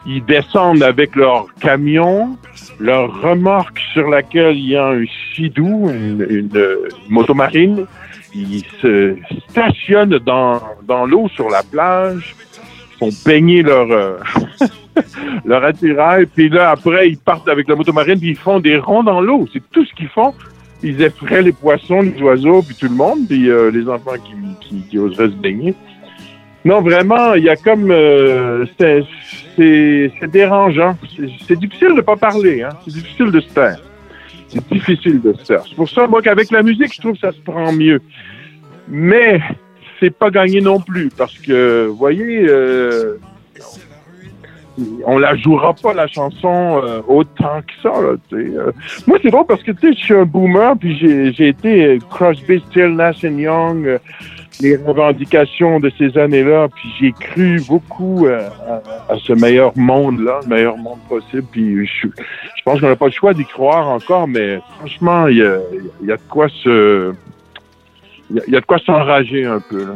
Ils 0.06 0.24
descendent 0.24 0.82
avec 0.82 1.16
leur 1.16 1.46
camion, 1.54 2.36
leur 2.78 3.22
remorque 3.22 3.80
sur 3.92 4.08
laquelle 4.08 4.56
il 4.56 4.68
y 4.70 4.76
a 4.76 4.88
un 4.88 5.04
sidou, 5.34 5.88
une, 5.88 6.26
une, 6.28 6.56
euh, 6.56 6.88
motomarine. 7.08 7.86
Ils 8.34 8.64
se 8.82 9.16
stationnent 9.48 10.18
dans, 10.18 10.60
dans 10.82 11.06
l'eau 11.06 11.28
sur 11.28 11.48
la 11.48 11.62
plage, 11.62 12.34
font 12.98 13.10
baigner 13.26 13.62
leur, 13.62 13.90
euh, 13.90 14.16
leur 15.44 15.64
attirail, 15.64 16.26
puis 16.26 16.48
là, 16.48 16.70
après, 16.70 17.10
ils 17.10 17.18
partent 17.18 17.48
avec 17.48 17.68
la 17.68 17.76
motomarine, 17.76 18.18
puis 18.18 18.30
ils 18.30 18.36
font 18.36 18.60
des 18.60 18.78
ronds 18.78 19.02
dans 19.02 19.20
l'eau. 19.20 19.46
C'est 19.52 19.62
tout 19.70 19.84
ce 19.84 19.92
qu'ils 19.94 20.08
font. 20.08 20.34
Ils 20.82 21.00
effraient 21.02 21.42
les 21.42 21.52
poissons, 21.52 22.02
les 22.02 22.20
oiseaux, 22.22 22.62
puis 22.62 22.76
tout 22.76 22.88
le 22.88 22.94
monde, 22.94 23.20
puis 23.28 23.48
euh, 23.50 23.70
les 23.70 23.88
enfants 23.88 24.12
qui, 24.60 24.82
qui, 24.88 24.98
oseraient 24.98 25.28
se 25.30 25.34
baigner. 25.34 25.74
Non, 26.64 26.80
vraiment, 26.82 27.34
il 27.34 27.44
y 27.44 27.48
a 27.48 27.56
comme... 27.56 27.90
euh, 27.90 28.66
c'est- 28.78 29.04
dérangeant. 30.30 30.96
C'est- 31.46 31.58
difficile 31.58 31.94
de 31.96 32.00
pas 32.00 32.16
parler, 32.16 32.62
hein. 32.62 32.70
C'est 32.84 32.94
difficile 32.94 33.30
de 33.30 33.40
se 33.40 33.48
taire. 33.54 33.78
C'est 34.48 34.66
difficile 34.72 35.20
de 35.20 35.32
se 35.32 35.44
taire. 35.46 35.62
C'est 35.68 35.76
pour 35.76 35.88
ça, 35.88 36.06
moi, 36.06 36.22
qu'avec 36.22 36.50
la 36.50 36.62
musique, 36.62 36.92
je 36.94 37.00
trouve 37.00 37.12
que 37.14 37.20
ça 37.20 37.32
se 37.32 37.40
prend 37.40 37.72
mieux. 37.72 38.00
Mais 38.88 39.40
c'est 40.00 40.16
pas 40.16 40.30
gagné 40.30 40.60
non 40.60 40.80
plus, 40.80 41.08
parce 41.16 41.38
que, 41.38 41.86
vous 41.88 41.96
voyez, 41.96 42.46
euh, 42.48 43.18
on 45.06 45.18
la 45.18 45.36
jouera 45.36 45.74
pas 45.74 45.94
la 45.94 46.06
chanson 46.06 46.80
euh, 46.82 47.00
autant 47.06 47.60
que 47.60 47.72
ça. 47.82 48.00
Là, 48.00 48.16
euh. 48.32 48.72
Moi, 49.06 49.18
c'est 49.22 49.30
drôle 49.30 49.46
parce 49.46 49.62
que 49.62 49.72
tu 49.72 49.88
sais, 49.88 49.98
je 49.98 50.04
suis 50.04 50.14
un 50.14 50.24
boomer, 50.24 50.76
puis 50.78 50.96
j'ai 50.98 51.48
été 51.48 51.98
Crosby, 52.10 52.62
Still, 52.70 52.96
Nash 52.96 53.22
Young, 53.22 53.98
les 54.60 54.76
revendications 54.76 55.80
de 55.80 55.90
ces 55.98 56.16
années-là, 56.16 56.68
puis 56.68 56.88
j'ai 57.00 57.12
cru 57.12 57.60
beaucoup 57.68 58.26
à, 58.26 59.16
ce 59.18 59.32
meilleur 59.32 59.76
monde-là, 59.76 60.40
le 60.42 60.48
meilleur 60.48 60.76
monde 60.76 60.98
possible. 61.08 61.46
Puis 61.50 61.86
je, 61.86 62.08
pense 62.64 62.80
qu'on 62.80 62.88
n'a 62.88 62.96
pas 62.96 63.06
le 63.06 63.12
choix 63.12 63.34
d'y 63.34 63.44
croire 63.44 63.88
encore, 63.88 64.26
mais 64.26 64.60
franchement, 64.78 65.28
il 65.28 65.38
y 65.38 65.42
a 66.12 66.16
de 66.16 66.22
quoi 66.28 66.48
se 66.48 67.14
il 68.30 68.42
y, 68.48 68.56
a, 68.56 68.60
de 68.60 68.66
quoi 68.66 68.78
s'enrager 68.84 69.44
un 69.44 69.60
peu. 69.60 69.84
Là, 69.84 69.94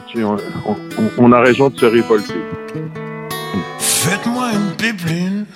on- 0.66 0.76
on 1.18 1.32
a 1.32 1.40
raison 1.40 1.70
de 1.70 1.78
se 1.78 1.86
révolter. 1.86 2.34
Faites-moi 3.78 4.50
une 4.52 4.72
pipeline. 4.76 5.46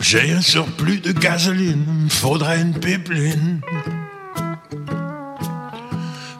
J'ai 0.00 0.32
un 0.32 0.40
surplus 0.40 0.98
de 1.00 1.12
gasoline. 1.12 2.08
Faudrait 2.10 2.60
une 2.60 2.74
pipeline. 2.74 3.60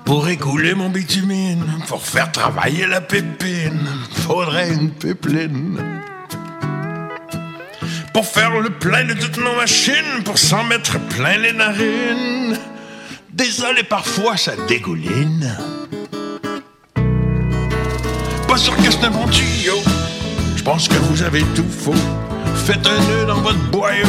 Pour 0.04 0.28
écouler 0.28 0.74
mon 0.74 0.88
bitumine. 0.90 1.64
Pour 1.88 2.02
faire 2.02 2.32
travailler 2.32 2.86
la 2.86 3.00
pépine. 3.00 3.86
Faudrait 4.26 4.72
une 4.72 4.90
pipeline. 4.90 5.78
Pour 8.12 8.26
faire 8.26 8.58
le 8.60 8.70
plein 8.70 9.04
de 9.04 9.14
toutes 9.14 9.38
nos 9.38 9.54
machines. 9.56 10.22
Pour 10.24 10.38
s'en 10.38 10.64
mettre 10.64 10.98
plein 11.08 11.38
les 11.38 11.52
narines. 11.52 12.58
Désolé, 13.32 13.82
parfois 13.84 14.36
ça 14.36 14.52
dégouline. 14.68 15.56
Pas 18.52 18.58
tuyau. 19.30 19.78
Je 20.56 20.62
pense 20.62 20.86
que 20.86 20.96
vous 20.96 21.22
avez 21.22 21.42
tout 21.54 21.64
faux. 21.70 21.94
Faites 22.54 22.86
un 22.86 23.00
nœud 23.08 23.24
dans 23.26 23.40
votre 23.40 23.70
boyau. 23.70 24.06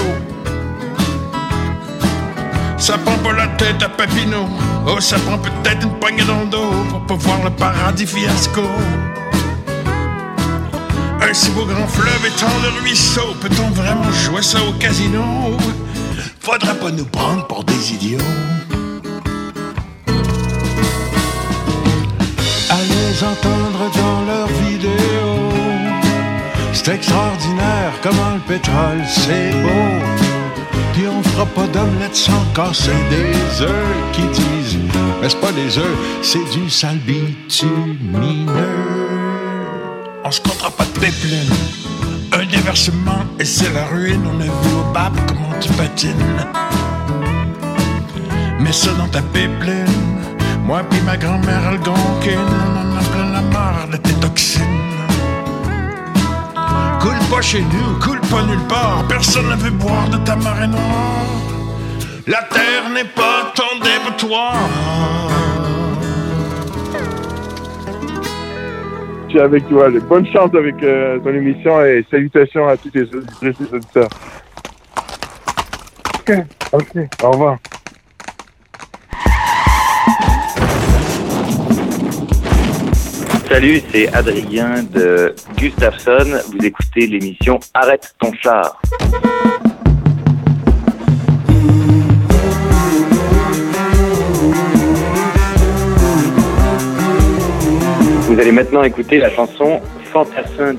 Ça 2.77 2.97
prend 2.97 3.15
pas 3.19 3.32
la 3.32 3.47
tête 3.47 3.82
à 3.82 3.88
Papineau. 3.88 4.49
Oh, 4.86 4.99
ça 4.99 5.17
prend 5.19 5.38
peut-être 5.38 5.84
une 5.84 5.97
poignée 5.97 6.25
dans 6.25 6.41
le 6.41 6.47
dos 6.47 6.71
pour 6.89 7.06
pas 7.06 7.15
voir 7.15 7.41
le 7.45 7.51
paradis 7.51 8.06
fiasco. 8.06 8.63
Un 11.21 11.34
si 11.34 11.49
beau 11.51 11.63
grand 11.63 11.88
fleuve 11.88 12.25
étant 12.25 12.51
le 12.63 12.82
ruisseau, 12.82 13.34
peut-on 13.39 13.69
vraiment 13.69 14.12
jouer 14.12 14.41
ça 14.41 14.60
au 14.62 14.73
casino? 14.73 15.23
Faudrait 16.41 16.77
pas 16.77 16.91
nous 16.91 17.06
prendre 17.06 17.47
pour 17.47 17.63
des 17.63 17.93
idiots. 17.93 18.17
Les 23.13 23.23
entendre 23.23 23.91
dans 23.95 24.21
leurs 24.26 24.47
vidéos. 24.47 25.49
C'est 26.73 26.95
extraordinaire 26.95 27.93
comment 28.02 28.34
le 28.36 28.39
pétrole 28.39 29.02
c'est 29.08 29.52
beau. 29.62 30.06
Puis 30.93 31.08
on 31.08 31.21
fera 31.23 31.45
pas 31.45 31.67
d'omelette 31.67 32.15
sans 32.15 32.43
casser 32.56 32.91
des 33.10 33.62
œufs 33.62 33.95
qui 34.13 34.21
disent 34.21 34.80
Mais 35.21 35.30
c'est 35.30 35.39
pas 35.39 35.52
des 35.52 35.78
œufs, 35.78 35.97
c'est 36.21 36.43
du 36.52 36.69
sale 36.69 36.97
bitumineux. 36.97 38.52
On 40.23 40.32
se 40.32 40.41
comptera 40.41 40.71
pas 40.71 40.86
de 40.86 40.99
pipeline. 40.99 41.54
Un 42.32 42.45
déversement 42.45 43.26
et 43.39 43.45
c'est 43.45 43.71
la 43.73 43.86
ruine. 43.86 44.23
On 44.26 44.39
a 44.39 44.43
vu 44.43 44.49
au 44.49 44.93
comment 45.28 45.60
tu 45.60 45.69
patines. 45.73 46.47
Mets 48.60 48.71
ça 48.71 48.91
dans 48.93 49.08
ta 49.08 49.21
pipeline. 49.21 50.12
Moi 50.65 50.82
puis 50.89 51.02
ma 51.02 51.17
grand-mère 51.17 51.67
algonquine, 51.67 52.39
on 52.39 52.78
en 52.78 52.97
a 52.97 53.04
plein 53.12 53.32
la 53.32 53.41
marre 53.41 53.88
de 53.91 53.97
tes 53.97 54.13
toxines. 54.13 54.63
Coule 57.02 57.19
pas 57.30 57.41
chez 57.41 57.62
nous, 57.62 57.99
coule 57.99 58.21
pas 58.21 58.43
nulle 58.43 58.65
part. 58.69 59.04
Personne 59.10 59.49
ne 59.49 59.56
veut 59.56 59.71
boire 59.71 60.08
de 60.10 60.17
ta 60.17 60.38
marée 60.38 60.67
noire. 60.67 61.26
La 62.28 62.43
terre 62.43 62.89
n'est 62.93 63.04
pas 63.04 63.52
ton 63.54 63.80
dépotoir. 63.84 64.56
Avec 69.36 69.67
toi. 69.67 69.89
Bonne 70.08 70.28
chance 70.28 70.54
avec 70.54 70.76
euh, 70.84 71.17
ton 71.19 71.34
émission 71.34 71.84
et 71.84 72.06
salutations 72.12 72.67
à 72.67 72.78
tous 72.78 72.91
les 72.93 73.04
auditeurs. 73.73 74.10
OK. 76.19 76.34
OK. 76.71 76.97
Au 77.23 77.32
revoir. 77.32 77.58
Salut, 83.53 83.83
c'est 83.91 84.11
Adrien 84.15 84.81
de 84.81 85.35
Gustafsson. 85.57 86.39
Vous 86.51 86.65
écoutez 86.65 87.05
l'émission 87.05 87.59
Arrête 87.75 88.15
ton 88.17 88.33
char. 88.33 88.81
Vous 98.27 98.39
allez 98.39 98.51
maintenant 98.51 98.81
écouter 98.81 99.19
la 99.19 99.29
chanson 99.29 99.79
Fantassin. 100.11 100.73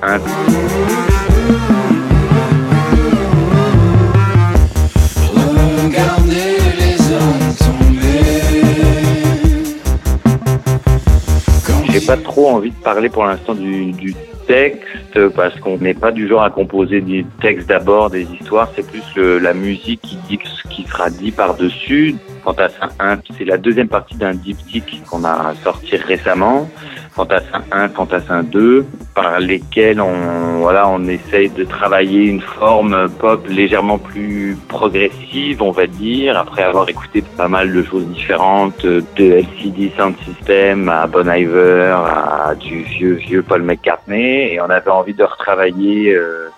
Pas 12.07 12.17
trop 12.17 12.49
envie 12.51 12.71
de 12.71 12.77
parler 12.77 13.09
pour 13.09 13.25
l'instant 13.25 13.55
du, 13.55 13.93
du 13.93 14.15
texte 14.47 15.04
parce 15.35 15.59
qu'on 15.61 15.79
n'est 15.79 15.95
pas 15.95 16.13
du 16.13 16.29
genre 16.29 16.43
à 16.43 16.51
composer 16.51 17.01
des 17.01 17.25
textes 17.41 17.69
d'abord, 17.69 18.11
des 18.11 18.23
histoires. 18.23 18.69
C'est 18.75 18.87
plus 18.87 19.03
la 19.17 19.55
musique 19.55 20.01
qui 20.03 20.17
dit 20.29 20.39
ce 20.45 20.69
qui 20.69 20.85
sera 20.85 21.11
dit 21.11 21.31
par-dessus. 21.31 22.17
Fantassin 22.43 22.89
1, 22.99 23.19
c'est 23.39 23.47
la 23.47 23.57
deuxième 23.57 23.89
partie 23.89 24.17
d'un 24.17 24.35
diptyque 24.35 25.03
qu'on 25.09 25.25
a 25.25 25.55
sorti 25.63 25.97
récemment. 25.97 26.69
Fantassin 27.13 27.63
1, 27.71 27.91
Fantassin 27.91 28.43
2, 28.43 28.85
par 29.15 29.39
lesquels 29.39 30.01
on, 30.01 30.59
voilà, 30.59 30.89
on 30.89 31.07
essaye 31.07 31.49
de 31.49 31.63
travailler 31.63 32.25
une 32.25 32.41
forme 32.41 33.09
pop 33.21 33.47
légèrement 33.49 33.99
plus 33.99 34.59
progressive, 34.67 35.63
on 35.63 35.71
va 35.71 35.87
dire, 35.87 36.37
après 36.37 36.65
avoir 36.65 36.89
écouté 36.89 37.23
pas 37.37 37.47
mal 37.47 37.73
de 37.73 37.83
choses 37.85 38.07
différentes, 38.09 38.85
de 38.85 39.05
LCD 39.17 39.93
Sound 39.97 40.17
System 40.25 40.89
à 40.89 41.07
Bon 41.07 41.29
Iver, 41.31 41.97
à 41.97 42.55
du 42.57 42.83
vieux, 42.83 43.15
vieux 43.15 43.43
Paul 43.45 43.63
McCartney, 43.63 44.53
et 44.55 44.61
on 44.61 44.69
avait 44.69 44.91
envie 44.91 45.04
de 45.13 45.25
retravailler 45.25 46.15
euh, 46.15 46.49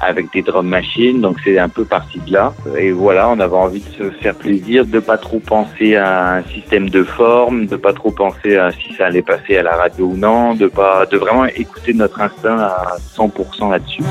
avec 0.00 0.32
des 0.32 0.42
drum 0.42 0.66
machines, 0.66 1.20
donc 1.20 1.38
c'est 1.44 1.58
un 1.58 1.68
peu 1.68 1.84
parti 1.84 2.18
de 2.20 2.32
là. 2.32 2.52
Et 2.76 2.92
voilà, 2.92 3.28
on 3.28 3.38
avait 3.40 3.56
envie 3.56 3.80
de 3.80 4.04
se 4.04 4.10
faire 4.10 4.34
plaisir, 4.34 4.84
de 4.84 5.00
pas 5.00 5.18
trop 5.18 5.38
penser 5.38 5.96
à 5.96 6.34
un 6.34 6.42
système 6.44 6.90
de 6.90 7.04
forme, 7.04 7.66
de 7.66 7.76
pas 7.76 7.92
trop 7.92 8.10
penser 8.10 8.56
à 8.56 8.72
si 8.72 8.92
ça 8.94 9.06
allait 9.06 9.22
passer 9.22 9.56
à 9.56 9.62
la 9.62 9.76
radio 9.76 10.06
ou 10.06 10.16
non, 10.16 10.54
de 10.54 10.66
pas, 10.66 11.06
de 11.06 11.16
vraiment 11.16 11.46
écouter 11.46 11.94
notre 11.94 12.20
instinct 12.20 12.58
à 12.58 12.96
100% 13.16 13.70
là-dessus. 13.70 14.02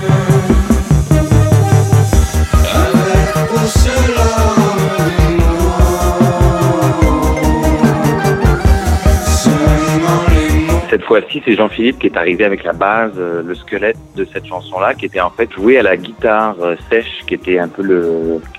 Cette 11.03 11.09
fois-ci, 11.09 11.41
c'est 11.43 11.55
Jean-Philippe 11.55 11.99
qui 11.99 12.07
est 12.07 12.15
arrivé 12.15 12.45
avec 12.45 12.63
la 12.63 12.71
base, 12.71 13.11
euh, 13.17 13.43
le 13.43 13.55
squelette 13.55 13.97
de 14.15 14.23
cette 14.23 14.45
chanson-là, 14.45 14.93
qui 14.93 15.05
était 15.05 15.19
en 15.19 15.31
fait 15.31 15.51
joué 15.51 15.77
à 15.77 15.83
la 15.83 15.97
guitare 15.97 16.55
euh, 16.61 16.77
sèche, 16.89 17.25
qui 17.27 17.33
était 17.33 17.59
un 17.59 17.67
peu 17.67 17.83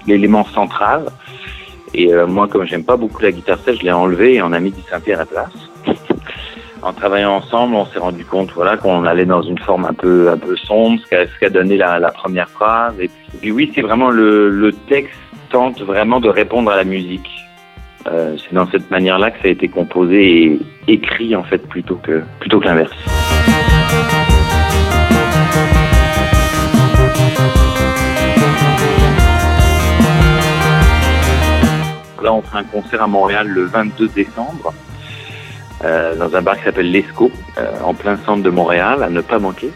l'élément 0.07 0.45
central. 0.45 1.07
Et 1.95 2.13
euh, 2.13 2.27
moi, 2.27 2.47
comme 2.47 2.67
j'aime 2.67 2.85
pas 2.85 2.99
beaucoup 2.99 3.23
la 3.23 3.33
guitare 3.33 3.59
sèche, 3.61 3.79
je 3.79 3.85
l'ai 3.85 3.93
enlevé 3.93 4.35
et 4.35 4.43
on 4.43 4.53
a 4.53 4.61
mis 4.61 4.73
du 4.73 4.83
Saint-Pierre 4.83 5.21
à 5.21 5.27
place. 5.27 5.55
En 6.83 6.93
travaillant 6.93 7.37
ensemble, 7.37 7.77
on 7.77 7.87
s'est 7.87 7.99
rendu 7.99 8.27
compte, 8.27 8.51
voilà, 8.53 8.77
qu'on 8.77 9.07
allait 9.07 9.25
dans 9.25 9.41
une 9.41 9.59
forme 9.59 9.87
un 9.87 9.95
peu, 9.95 10.29
un 10.29 10.37
peu 10.37 10.55
sombre, 10.55 11.01
ce 11.03 11.09
qu'a, 11.09 11.25
qu'a 11.41 11.49
donné 11.49 11.79
la, 11.79 11.99
la 11.99 12.11
première 12.11 12.51
phrase. 12.51 12.93
Et 13.01 13.09
puis 13.41 13.53
oui, 13.53 13.73
c'est 13.75 13.81
vraiment 13.81 14.11
le, 14.11 14.51
le 14.51 14.71
texte 14.71 15.19
tente 15.49 15.81
vraiment 15.81 16.21
de 16.21 16.29
répondre 16.29 16.71
à 16.71 16.77
la 16.77 16.85
musique. 16.85 17.27
Euh, 18.07 18.37
c'est 18.37 18.55
dans 18.55 18.67
cette 18.71 18.91
manière-là 18.91 19.31
que 19.31 19.41
ça 19.41 19.49
a 19.49 19.51
été 19.51 19.69
composé 19.69 20.45
et 20.45 20.61
écrit 20.93 21.35
en 21.35 21.43
fait 21.43 21.67
plutôt 21.67 21.97
que 21.97 22.23
plutôt 22.39 22.61
que 22.61 22.67
l'inverse. 22.67 22.93
Là, 32.23 32.33
on 32.33 32.43
fera 32.43 32.61
un 32.61 32.65
concert 32.65 33.03
à 33.03 33.07
Montréal 33.07 33.49
le 33.49 33.65
22 33.65 34.09
décembre 34.09 34.73
euh, 35.85 36.15
dans 36.17 36.35
un 36.35 36.43
bar 36.43 36.57
qui 36.57 36.65
s'appelle 36.65 36.91
l'Esco, 36.91 37.31
euh, 37.59 37.71
en 37.85 37.93
plein 37.93 38.17
centre 38.25 38.43
de 38.43 38.51
Montréal, 38.51 39.03
à 39.03 39.11
ne 39.11 39.21
pas 39.21 39.39
manquer. 39.39 39.71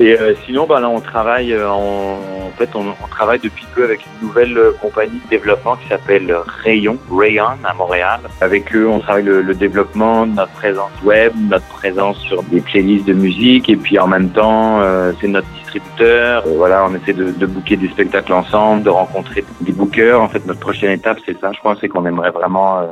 Et 0.00 0.16
euh, 0.16 0.34
sinon, 0.46 0.64
bah, 0.66 0.78
là, 0.78 0.88
on 0.88 1.00
travaille, 1.00 1.52
euh, 1.52 1.68
en, 1.68 2.18
en 2.18 2.50
fait, 2.56 2.70
on, 2.74 2.86
on 3.02 3.08
travaille 3.10 3.40
depuis 3.40 3.66
peu 3.74 3.82
avec 3.82 4.00
une 4.06 4.28
nouvelle 4.28 4.56
euh, 4.56 4.72
compagnie 4.80 5.20
de 5.24 5.28
développement 5.28 5.74
qui 5.74 5.88
s'appelle 5.88 6.32
Rayon, 6.62 6.98
Rayon 7.10 7.58
à 7.64 7.74
Montréal. 7.74 8.20
Avec 8.40 8.74
eux, 8.76 8.86
on 8.88 9.00
travaille 9.00 9.24
le, 9.24 9.42
le 9.42 9.54
développement 9.54 10.24
de 10.24 10.34
notre 10.34 10.52
présence 10.52 10.92
web, 11.02 11.32
notre 11.50 11.66
présence 11.66 12.16
sur 12.18 12.44
des 12.44 12.60
playlists 12.60 13.06
de 13.06 13.12
musique, 13.12 13.68
et 13.68 13.76
puis 13.76 13.98
en 13.98 14.06
même 14.06 14.30
temps, 14.30 14.80
euh, 14.80 15.12
c'est 15.20 15.28
notre 15.28 15.48
distributeur. 15.48 16.44
Voilà, 16.46 16.86
on 16.88 16.94
essaie 16.94 17.12
de, 17.12 17.32
de 17.32 17.46
booker 17.46 17.76
des 17.76 17.88
spectacles 17.88 18.32
ensemble, 18.32 18.84
de 18.84 18.90
rencontrer 18.90 19.44
des 19.62 19.72
bookers. 19.72 20.20
En 20.20 20.28
fait, 20.28 20.46
notre 20.46 20.60
prochaine 20.60 20.92
étape, 20.92 21.18
c'est 21.26 21.38
ça, 21.40 21.50
je 21.52 21.58
crois, 21.58 21.76
c'est 21.80 21.88
qu'on 21.88 22.06
aimerait 22.06 22.30
vraiment 22.30 22.78
euh, 22.78 22.86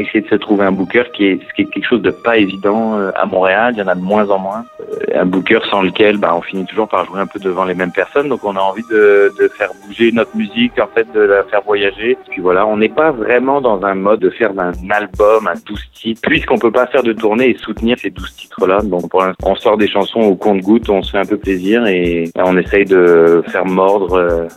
essayer 0.00 0.20
de 0.20 0.28
se 0.28 0.34
trouver 0.34 0.64
un 0.64 0.72
booker 0.72 1.04
qui 1.12 1.26
est, 1.26 1.38
qui 1.54 1.62
est 1.62 1.64
quelque 1.66 1.86
chose 1.86 2.02
de 2.02 2.10
pas 2.10 2.36
évident 2.36 2.98
euh, 2.98 3.10
à 3.14 3.26
Montréal. 3.26 3.74
Il 3.76 3.78
y 3.78 3.82
en 3.82 3.88
a 3.88 3.94
de 3.94 4.00
moins 4.00 4.28
en 4.30 4.38
moins. 4.38 4.64
Euh, 4.80 5.20
un 5.20 5.26
booker 5.26 5.60
sans 5.70 5.82
lequel, 5.82 6.16
bah, 6.16 6.34
on 6.36 6.42
finit 6.42 6.64
toujours 6.66 6.88
par 6.88 7.04
jouer 7.06 7.20
un 7.20 7.26
peu 7.26 7.38
devant 7.38 7.64
les 7.64 7.74
mêmes 7.74 7.92
personnes. 7.92 8.28
Donc, 8.28 8.44
on 8.44 8.56
a 8.56 8.60
envie 8.60 8.84
de, 8.90 9.32
de 9.38 9.48
faire 9.48 9.70
bouger 9.86 10.10
notre 10.12 10.36
musique, 10.36 10.78
en 10.80 10.88
fait, 10.88 11.06
de 11.12 11.20
la 11.20 11.44
faire 11.44 11.62
voyager. 11.62 12.18
Puis 12.30 12.40
voilà, 12.40 12.66
on 12.66 12.76
n'est 12.76 12.88
pas 12.88 13.12
vraiment 13.12 13.60
dans 13.60 13.82
un 13.84 13.94
mode 13.94 14.20
de 14.20 14.30
faire 14.30 14.50
un 14.58 14.72
album 14.90 15.46
à 15.46 15.54
12 15.54 15.80
titres, 15.94 16.22
puisqu'on 16.22 16.58
peut 16.58 16.72
pas 16.72 16.86
faire 16.86 17.02
de 17.02 17.12
tournée 17.12 17.50
et 17.50 17.56
soutenir 17.58 17.98
ces 17.98 18.10
12 18.10 18.34
titres-là. 18.34 18.80
Donc, 18.82 19.08
pour 19.10 19.22
l'instant, 19.22 19.50
on 19.50 19.56
sort 19.56 19.76
des 19.76 19.88
chansons 19.88 20.20
au 20.20 20.34
compte-goutte, 20.34 20.88
on 20.90 21.02
se 21.02 21.12
fait 21.12 21.18
un 21.18 21.24
peu 21.24 21.36
plaisir 21.36 21.86
et, 21.86 22.24
et 22.24 22.30
on 22.38 22.56
essaye 22.56 22.84
de 22.84 23.42
faire 23.48 23.64
mordre 23.64 24.14
euh, 24.14 24.48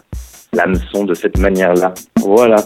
l'hameçon 0.54 1.04
de 1.04 1.14
cette 1.14 1.38
manière-là. 1.38 1.94
Voilà. 2.20 2.58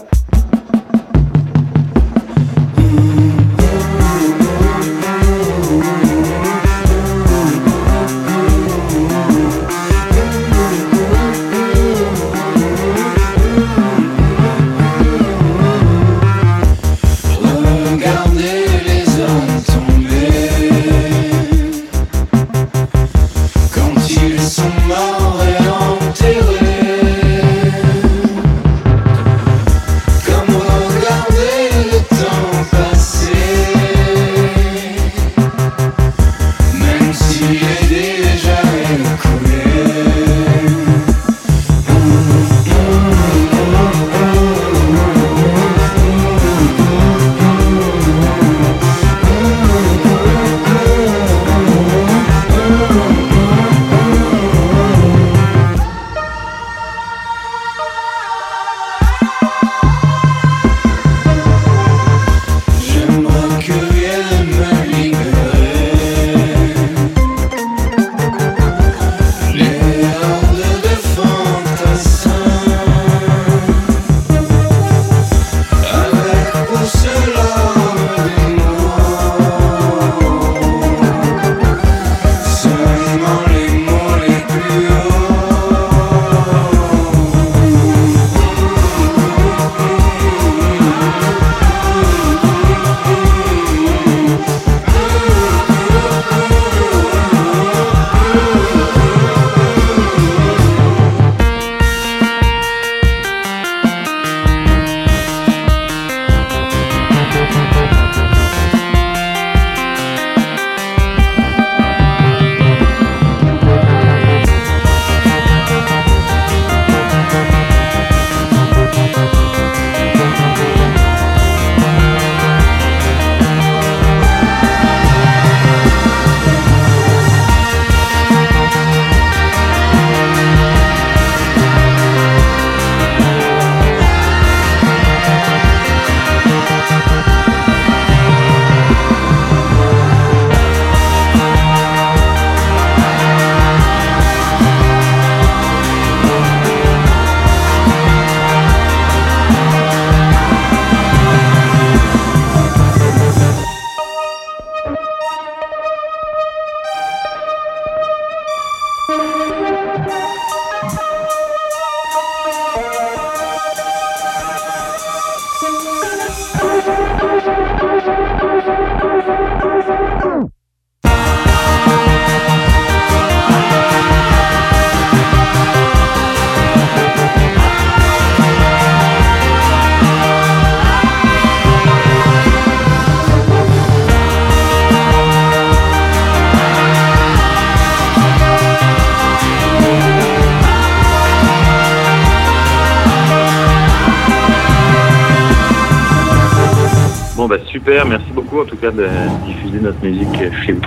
Super. 197.72 198.06
Merci 198.06 198.30
beaucoup 198.32 198.60
en 198.60 198.64
tout 198.64 198.76
cas 198.76 198.90
de 198.90 199.08
diffuser 199.46 199.80
notre 199.80 200.02
musique 200.04 200.28
chez 200.64 200.72
vous. 200.72 200.80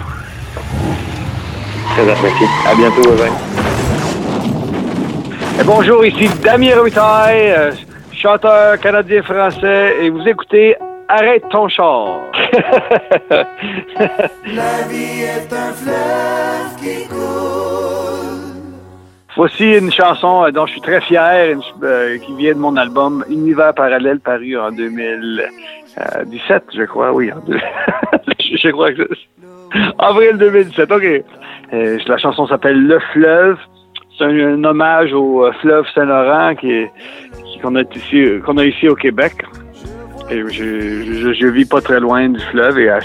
Très 1.95 2.09
apprécié. 2.11 2.47
À 2.67 2.75
bientôt. 2.75 3.01
Bye 3.01 3.17
bye. 3.17 3.31
Et 5.59 5.63
bonjour, 5.63 6.05
ici 6.05 6.29
Damien 6.43 6.75
Robitaille, 6.77 7.51
euh, 7.51 7.71
chanteur 8.13 8.77
canadien-français, 8.79 9.95
et 10.01 10.09
vous 10.09 10.27
écoutez 10.27 10.75
Arrête 11.07 11.43
ton 11.51 11.67
char. 11.69 12.17
La 13.29 13.43
vie 14.89 15.21
est 15.21 15.53
un 15.53 15.71
fleuve 15.71 16.75
qui 16.79 17.07
coule. 17.07 18.55
Voici 19.37 19.73
une 19.77 19.91
chanson 19.91 20.45
euh, 20.45 20.51
dont 20.51 20.65
je 20.65 20.71
suis 20.71 20.81
très 20.81 20.99
fier, 21.01 21.51
une- 21.51 21.61
euh, 21.83 22.17
qui 22.17 22.33
vient 22.35 22.53
de 22.53 22.59
mon 22.59 22.75
album 22.75 23.23
Univers 23.29 23.73
parallèle 23.75 24.19
paru 24.19 24.57
en 24.57 24.71
2017, 25.97 26.63
je 26.75 26.83
crois, 26.83 27.13
oui. 27.13 27.31
je 28.39 28.69
crois 28.69 28.93
que 28.93 29.07
c'est 29.09 29.35
avril 29.97 30.37
2017, 30.37 30.91
ok. 30.91 31.23
Euh, 31.73 31.99
la 32.07 32.17
chanson 32.17 32.47
s'appelle 32.47 32.85
Le 32.85 32.99
fleuve. 33.13 33.57
C'est 34.17 34.23
un, 34.23 34.63
hommage 34.63 35.13
au 35.13 35.45
euh, 35.45 35.51
fleuve 35.61 35.85
Saint-Laurent 35.93 36.55
qui 36.55 36.85
qu'on 37.61 37.75
a 37.75 37.81
ici 37.81 38.23
euh, 38.23 38.39
qu'on 38.39 38.57
a 38.57 38.65
ici 38.65 38.87
au 38.87 38.95
Québec. 38.95 39.33
Et 40.29 40.41
je, 40.47 41.33
je, 41.33 41.47
vis 41.47 41.65
pas 41.65 41.81
très 41.81 41.99
loin 41.99 42.29
du 42.29 42.39
fleuve 42.39 42.79
et 42.79 42.89
à 42.89 42.99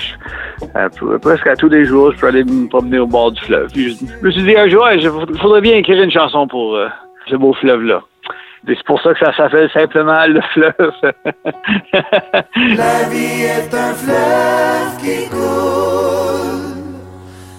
presque 1.20 1.46
à 1.46 1.56
tous 1.56 1.68
les 1.68 1.84
jours, 1.84 2.12
je 2.12 2.18
peux 2.18 2.28
aller 2.28 2.44
me 2.44 2.66
promener 2.66 2.98
au 2.98 3.06
bord 3.06 3.32
du 3.32 3.40
fleuve. 3.42 3.68
Je, 3.74 3.90
me 4.22 4.30
suis 4.30 4.42
dit 4.42 4.56
un 4.56 4.68
jour, 4.68 4.88
il 4.90 5.38
faudrait 5.38 5.60
bien 5.60 5.76
écrire 5.76 6.02
une 6.02 6.10
chanson 6.10 6.46
pour 6.46 6.76
euh, 6.76 6.88
ce 7.28 7.36
beau 7.36 7.52
fleuve-là. 7.54 8.02
C'est 8.66 8.82
pour 8.84 9.00
ça 9.00 9.14
que 9.14 9.18
ça 9.20 9.34
s'appelle 9.34 9.70
simplement 9.70 10.26
le 10.26 10.40
fleuve. 10.52 10.74
La 12.76 13.08
vie 13.08 13.42
est 13.42 13.74
un 13.74 13.94
fleuve 13.94 14.96
qui 15.00 15.28
coule. 15.30 16.70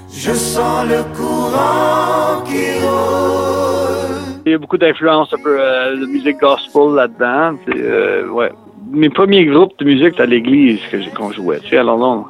Je 0.10 0.32
sens 0.32 0.86
le 0.88 1.04
courant 1.16 2.44
qui 2.46 2.86
roule. 2.86 4.42
Il 4.46 4.52
y 4.52 4.56
a 4.56 4.58
beaucoup 4.58 4.78
d'influence 4.78 5.34
un 5.34 5.42
peu 5.42 5.58
euh, 5.60 5.98
de 5.98 6.06
musique 6.06 6.40
gospel 6.40 6.94
là-dedans. 6.96 7.58
Euh, 7.76 8.28
ouais. 8.28 8.52
Mes 8.92 9.10
premiers 9.10 9.46
groupes 9.46 9.78
de 9.80 9.86
musique, 9.86 10.12
c'était 10.12 10.24
à 10.24 10.26
l'église 10.28 10.80
que 10.92 11.02
j'ai 11.02 11.10
qu'on 11.12 11.32
jouait. 11.32 11.60
Tu 11.62 11.70
sais, 11.70 11.78
alors 11.78 11.98
non, 11.98 12.26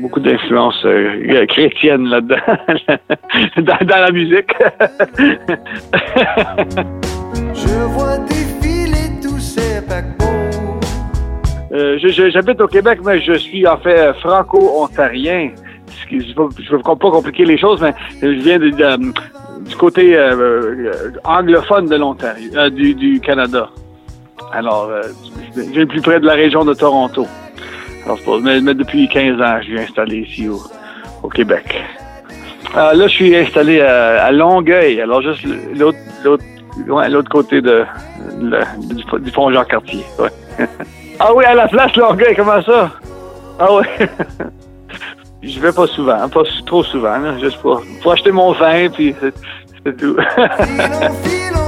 beaucoup 0.00 0.20
d'influence 0.20 0.80
euh, 0.84 1.46
chrétienne 1.46 2.06
là-dedans, 2.06 2.36
dans, 3.58 3.86
dans 3.86 4.00
la 4.00 4.10
musique. 4.10 4.50
Je 7.54 7.84
vois 7.94 8.18
défiler 8.18 9.20
tous 9.22 9.38
ces. 9.38 9.80
Euh, 11.72 11.98
J'habite 12.30 12.60
au 12.60 12.66
Québec, 12.66 12.98
mais 13.04 13.20
je 13.20 13.34
suis 13.34 13.66
en 13.66 13.76
fait 13.78 13.98
euh, 13.98 14.12
franco-ontarien. 14.14 15.50
Je 16.10 16.16
ne 16.16 16.76
veux 16.76 16.82
pas 16.82 16.96
compliquer 16.96 17.44
les 17.44 17.58
choses, 17.58 17.80
mais 17.80 17.94
je 18.20 18.26
viens 18.42 18.58
de- 18.58 18.70
de- 18.70 19.12
du 19.68 19.76
côté 19.76 20.16
euh, 20.16 20.34
euh, 20.34 21.12
anglophone 21.24 21.86
de 21.86 21.96
l'Ontario, 21.96 22.50
euh, 22.56 22.70
du, 22.70 22.94
du 22.94 23.20
Canada. 23.20 23.68
Alors, 24.52 24.88
euh, 24.90 25.02
je 25.54 25.60
viens 25.62 25.86
plus 25.86 26.00
près 26.00 26.18
de 26.18 26.26
la 26.26 26.32
région 26.34 26.64
de 26.64 26.74
Toronto. 26.74 27.26
Mais, 28.42 28.60
depuis 28.74 29.08
15 29.08 29.40
ans, 29.40 29.58
je 29.60 29.64
suis 29.64 29.80
installé 29.80 30.16
ici 30.18 30.48
au, 30.48 31.28
Québec. 31.28 31.82
Euh, 32.76 32.92
là, 32.94 33.06
je 33.06 33.12
suis 33.12 33.36
installé 33.36 33.80
à, 33.80 34.30
Longueuil, 34.32 35.00
alors 35.00 35.22
juste 35.22 35.44
l'autre 35.76 35.98
l'autre 36.86 37.28
côté 37.28 37.60
de, 37.60 37.84
du, 38.78 39.20
du 39.20 39.30
pont 39.32 39.52
Jean-Cartier. 39.52 40.04
Ah 41.22 41.34
oui, 41.34 41.44
à 41.44 41.54
la 41.54 41.68
place 41.68 41.94
Longueuil, 41.96 42.34
comment 42.34 42.62
ça? 42.62 42.90
Ah 43.58 43.68
oui. 43.74 43.84
Je 45.42 45.60
vais 45.60 45.70
pas 45.70 45.86
souvent, 45.86 46.26
pas 46.30 46.44
trop 46.64 46.82
souvent, 46.82 47.38
juste 47.38 47.60
pour, 47.60 47.82
pour 48.02 48.12
acheter 48.12 48.32
mon 48.32 48.52
vin, 48.52 48.88
puis 48.88 49.14
c'est 49.20 49.34
c'est 49.84 49.96
tout. 49.96 50.16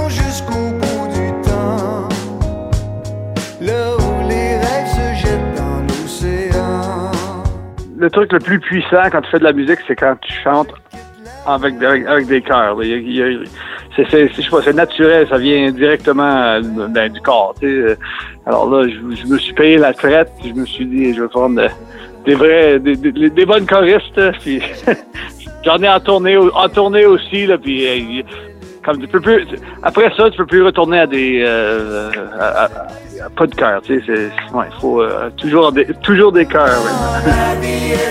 le 8.03 8.11
truc 8.11 8.33
le 8.33 8.41
plus 8.41 8.59
puissant 8.59 9.03
quand 9.11 9.23
tu 9.23 9.31
fais 9.31 9.39
de 9.39 9.45
la 9.45 9.53
musique, 9.53 9.79
c'est 9.87 9.95
quand 9.95 10.17
tu 10.21 10.33
chantes 10.43 10.75
avec, 11.47 11.81
avec, 11.83 12.07
avec 12.07 12.27
des 12.27 12.43
a- 12.51 12.75
C'est 13.97 14.75
naturel, 14.75 15.29
ça 15.29 15.39
vient 15.39 15.71
directement 15.71 16.37
euh, 16.43 16.61
ben, 16.89 17.13
du 17.13 17.21
corps. 17.21 17.55
Alors 18.45 18.69
là, 18.69 18.89
je, 18.89 19.27
me 19.27 19.39
suis 19.39 19.53
payé 19.53 19.77
la 19.79 19.93
traite, 19.93 20.33
je 20.45 20.53
me 20.53 20.67
suis 20.67 20.85
dit, 20.85 21.15
je 21.15 21.23
vais 21.23 21.29
prendre 21.29 21.63
de- 21.63 21.69
des 22.25 22.35
vrais, 22.35 22.81
des, 22.81 23.47
bonnes 23.47 23.67
choristes, 23.67 24.21
j'en 25.65 25.79
ai 25.83 25.89
en 25.89 26.01
tournée, 26.01 26.37
en 26.37 26.69
tournée 26.69 27.07
aussi, 27.07 27.47
là, 27.47 27.57
puis 27.57 27.87
euh, 27.87 28.23
comme 28.85 28.99
tu 28.99 29.07
peux 29.09 29.21
plus, 29.21 29.47
après 29.83 30.11
ça, 30.17 30.31
tu 30.31 30.39
peux 30.39 30.47
plus 30.47 30.63
retourner 30.63 31.01
à 31.01 31.07
des, 31.07 31.43
euh, 31.47 32.11
à- 32.39 32.45
à- 32.45 32.65
à- 32.65 33.31
pas 33.37 33.47
de 33.47 33.55
cœur, 33.55 33.81
tu 33.83 34.01
sais, 34.01 34.05
c'est, 34.07 34.57
ouais, 34.57 34.65
il 34.75 34.81
faut 34.81 35.03
euh, 35.03 35.31
toujours 35.37 35.71
des, 35.73 35.87
toujours 36.03 36.33
des 36.33 36.47
cœurs. 36.47 36.67
ouais. 36.69 38.03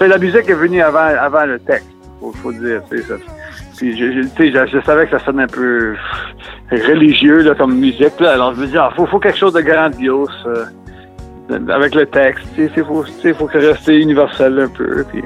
La 0.00 0.18
musique 0.18 0.48
est 0.48 0.54
venue 0.54 0.82
avant, 0.82 0.98
avant 0.98 1.44
le 1.44 1.60
texte, 1.60 1.86
faut, 2.20 2.32
faut 2.42 2.52
dire. 2.52 2.82
Ça. 3.08 3.14
Puis 3.76 3.96
je, 3.96 4.22
je, 4.22 4.28
je, 4.36 4.66
je 4.66 4.80
savais 4.84 5.06
que 5.06 5.16
ça 5.16 5.24
sonnait 5.24 5.44
un 5.44 5.46
peu 5.46 5.94
religieux 6.72 7.42
là, 7.42 7.54
comme 7.54 7.74
musique. 7.76 8.18
Là. 8.18 8.32
Alors 8.32 8.54
je 8.54 8.60
me 8.62 8.66
dis, 8.66 8.72
il 8.74 8.96
faut, 8.96 9.06
faut 9.06 9.20
quelque 9.20 9.38
chose 9.38 9.52
de 9.52 9.60
grandiose 9.60 10.28
euh, 10.46 10.64
avec 11.68 11.94
le 11.94 12.06
texte. 12.06 12.46
Il 12.58 12.68
faut, 12.84 13.04
faut 13.04 13.46
que 13.46 13.58
rester 13.58 13.98
universel 13.98 14.58
un 14.58 14.68
peu. 14.68 15.04
Puis 15.10 15.22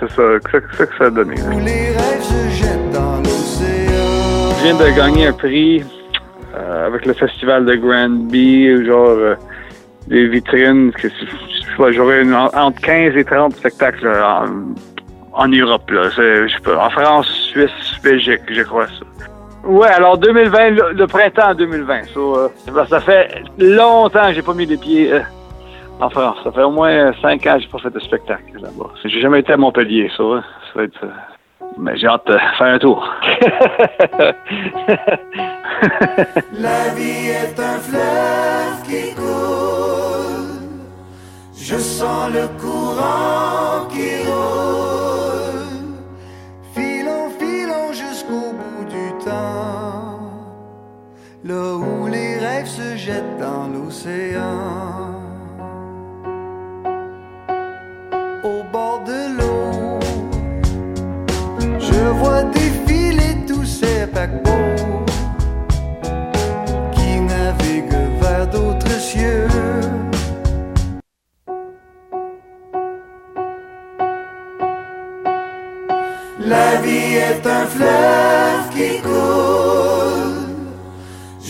c'est 0.00 0.10
ça, 0.10 0.22
c'est 0.50 0.76
ça 0.76 0.86
que 0.86 0.96
ça 0.96 1.04
a 1.04 1.10
donné. 1.10 1.36
là. 1.36 1.42
où 1.48 1.58
les 1.60 1.90
rêves 1.90 2.22
se 2.22 2.48
jettent 2.50 2.90
dans 2.92 3.18
l'océan. 3.18 4.50
Je 4.58 4.64
viens 4.64 4.74
de 4.74 4.96
gagner 4.96 5.26
un 5.28 5.32
prix 5.32 5.84
euh, 6.54 6.86
avec 6.86 7.06
le 7.06 7.14
festival 7.14 7.64
de 7.64 7.74
Granby, 7.74 8.84
genre 8.84 9.08
euh, 9.08 9.34
des 10.06 10.28
vitrines. 10.28 10.92
Que, 10.92 11.08
j'aurais 11.92 12.22
entre 12.32 12.80
15 12.80 13.16
et 13.16 13.24
30 13.24 13.56
spectacles 13.56 14.04
là, 14.04 14.44
en, 14.44 15.44
en 15.44 15.48
Europe. 15.48 15.90
Là. 15.90 16.10
Je 16.10 16.48
sais 16.48 16.60
pas, 16.62 16.86
en 16.86 16.90
France, 16.90 17.28
Suisse, 17.52 17.70
Belgique, 18.02 18.42
je 18.50 18.62
crois 18.62 18.86
ça. 18.86 19.04
Ouais, 19.64 19.88
alors 19.88 20.18
2020, 20.18 20.70
le, 20.70 21.06
printemps 21.06 21.54
2020. 21.54 22.04
So, 22.14 22.36
euh, 22.36 22.48
ben, 22.72 22.86
ça 22.86 23.00
fait 23.00 23.42
longtemps 23.58 24.28
que 24.28 24.34
j'ai 24.34 24.42
pas 24.42 24.54
mis 24.54 24.66
les 24.66 24.76
pieds 24.76 25.12
euh, 25.12 25.20
en 26.00 26.08
France. 26.10 26.38
Ça 26.44 26.52
fait 26.52 26.62
au 26.62 26.70
moins 26.70 27.12
5 27.20 27.46
ans 27.46 27.56
que 27.56 27.60
j'ai 27.62 27.68
pas 27.68 27.78
fait 27.78 27.90
de 27.90 28.00
spectacle 28.00 28.54
là-bas. 28.54 28.90
J'ai 29.04 29.20
jamais 29.20 29.40
été 29.40 29.52
à 29.52 29.56
Montpellier, 29.56 30.10
hein. 30.18 30.42
Ça 30.72 30.78
va 30.78 30.84
être... 30.84 31.04
euh, 31.04 31.08
mais 31.76 31.96
j'ai 31.96 32.06
hâte 32.06 32.26
de 32.26 32.38
faire 32.56 32.66
un 32.66 32.78
tour. 32.78 33.08
La 36.54 36.88
vie 36.96 37.28
est 37.28 37.58
un 37.60 37.78
fleuve 37.78 38.82
qui 38.84 39.14
coule. 39.14 40.58
Je 41.56 41.76
sens 41.76 42.32
le 42.32 42.48
courant 42.60 43.86
qui 43.90 44.26
roule. 44.26 45.07
Là 51.48 51.76
où 51.76 52.06
les 52.08 52.36
rêves 52.36 52.66
se 52.66 52.94
jettent 52.94 53.38
dans 53.40 53.68
l'océan. 53.68 55.17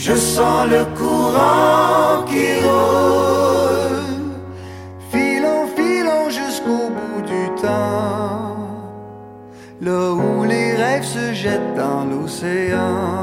Je 0.09 0.15
sens 0.15 0.67
le 0.71 0.87
courant 0.97 2.25
qui 2.25 2.47
roule. 2.65 4.31
Filons, 5.13 5.67
filons 5.77 6.31
jusqu'au 6.31 6.85
bout 6.97 7.21
du 7.27 7.45
temps. 7.61 8.57
Là 9.83 10.13
où 10.13 10.45
les 10.45 10.73
rêves 10.77 11.05
se 11.05 11.35
jettent 11.35 11.75
dans 11.77 12.05
l'océan. 12.07 13.18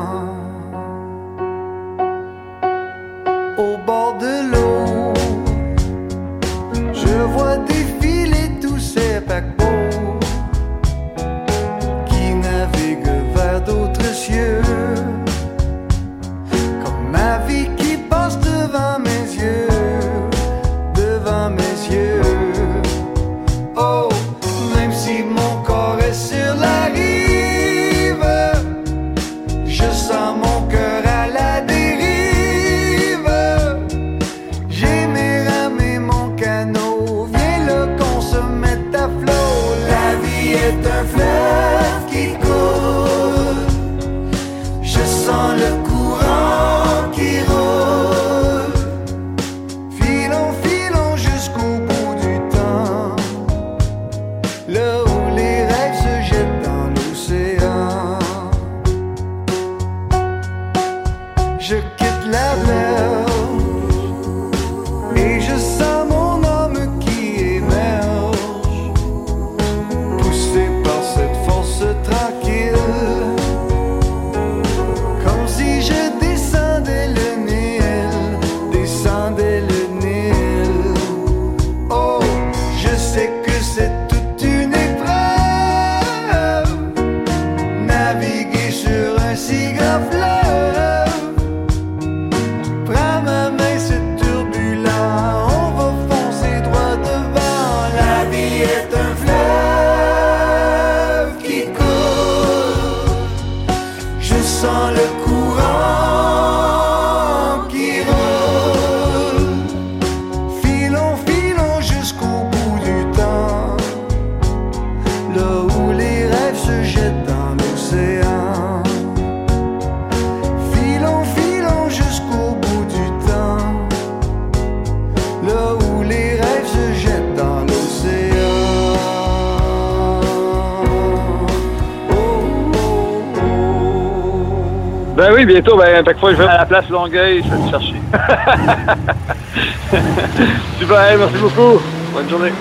bientôt, 135.62 135.78
ben, 135.78 136.04
chaque 136.04 136.20
fois 136.20 136.32
que 136.32 136.36
je 136.36 136.42
vais 136.42 136.50
à 136.50 136.58
la 136.58 136.66
place 136.66 136.90
Longueuil, 136.90 137.42
je 137.42 137.50
vais 137.50 137.58
te 137.58 137.70
chercher. 137.70 137.96
Super, 140.80 141.18
merci 141.18 141.38
beaucoup. 141.38 141.80
Bonne 142.14 142.30
journée. 142.30 142.52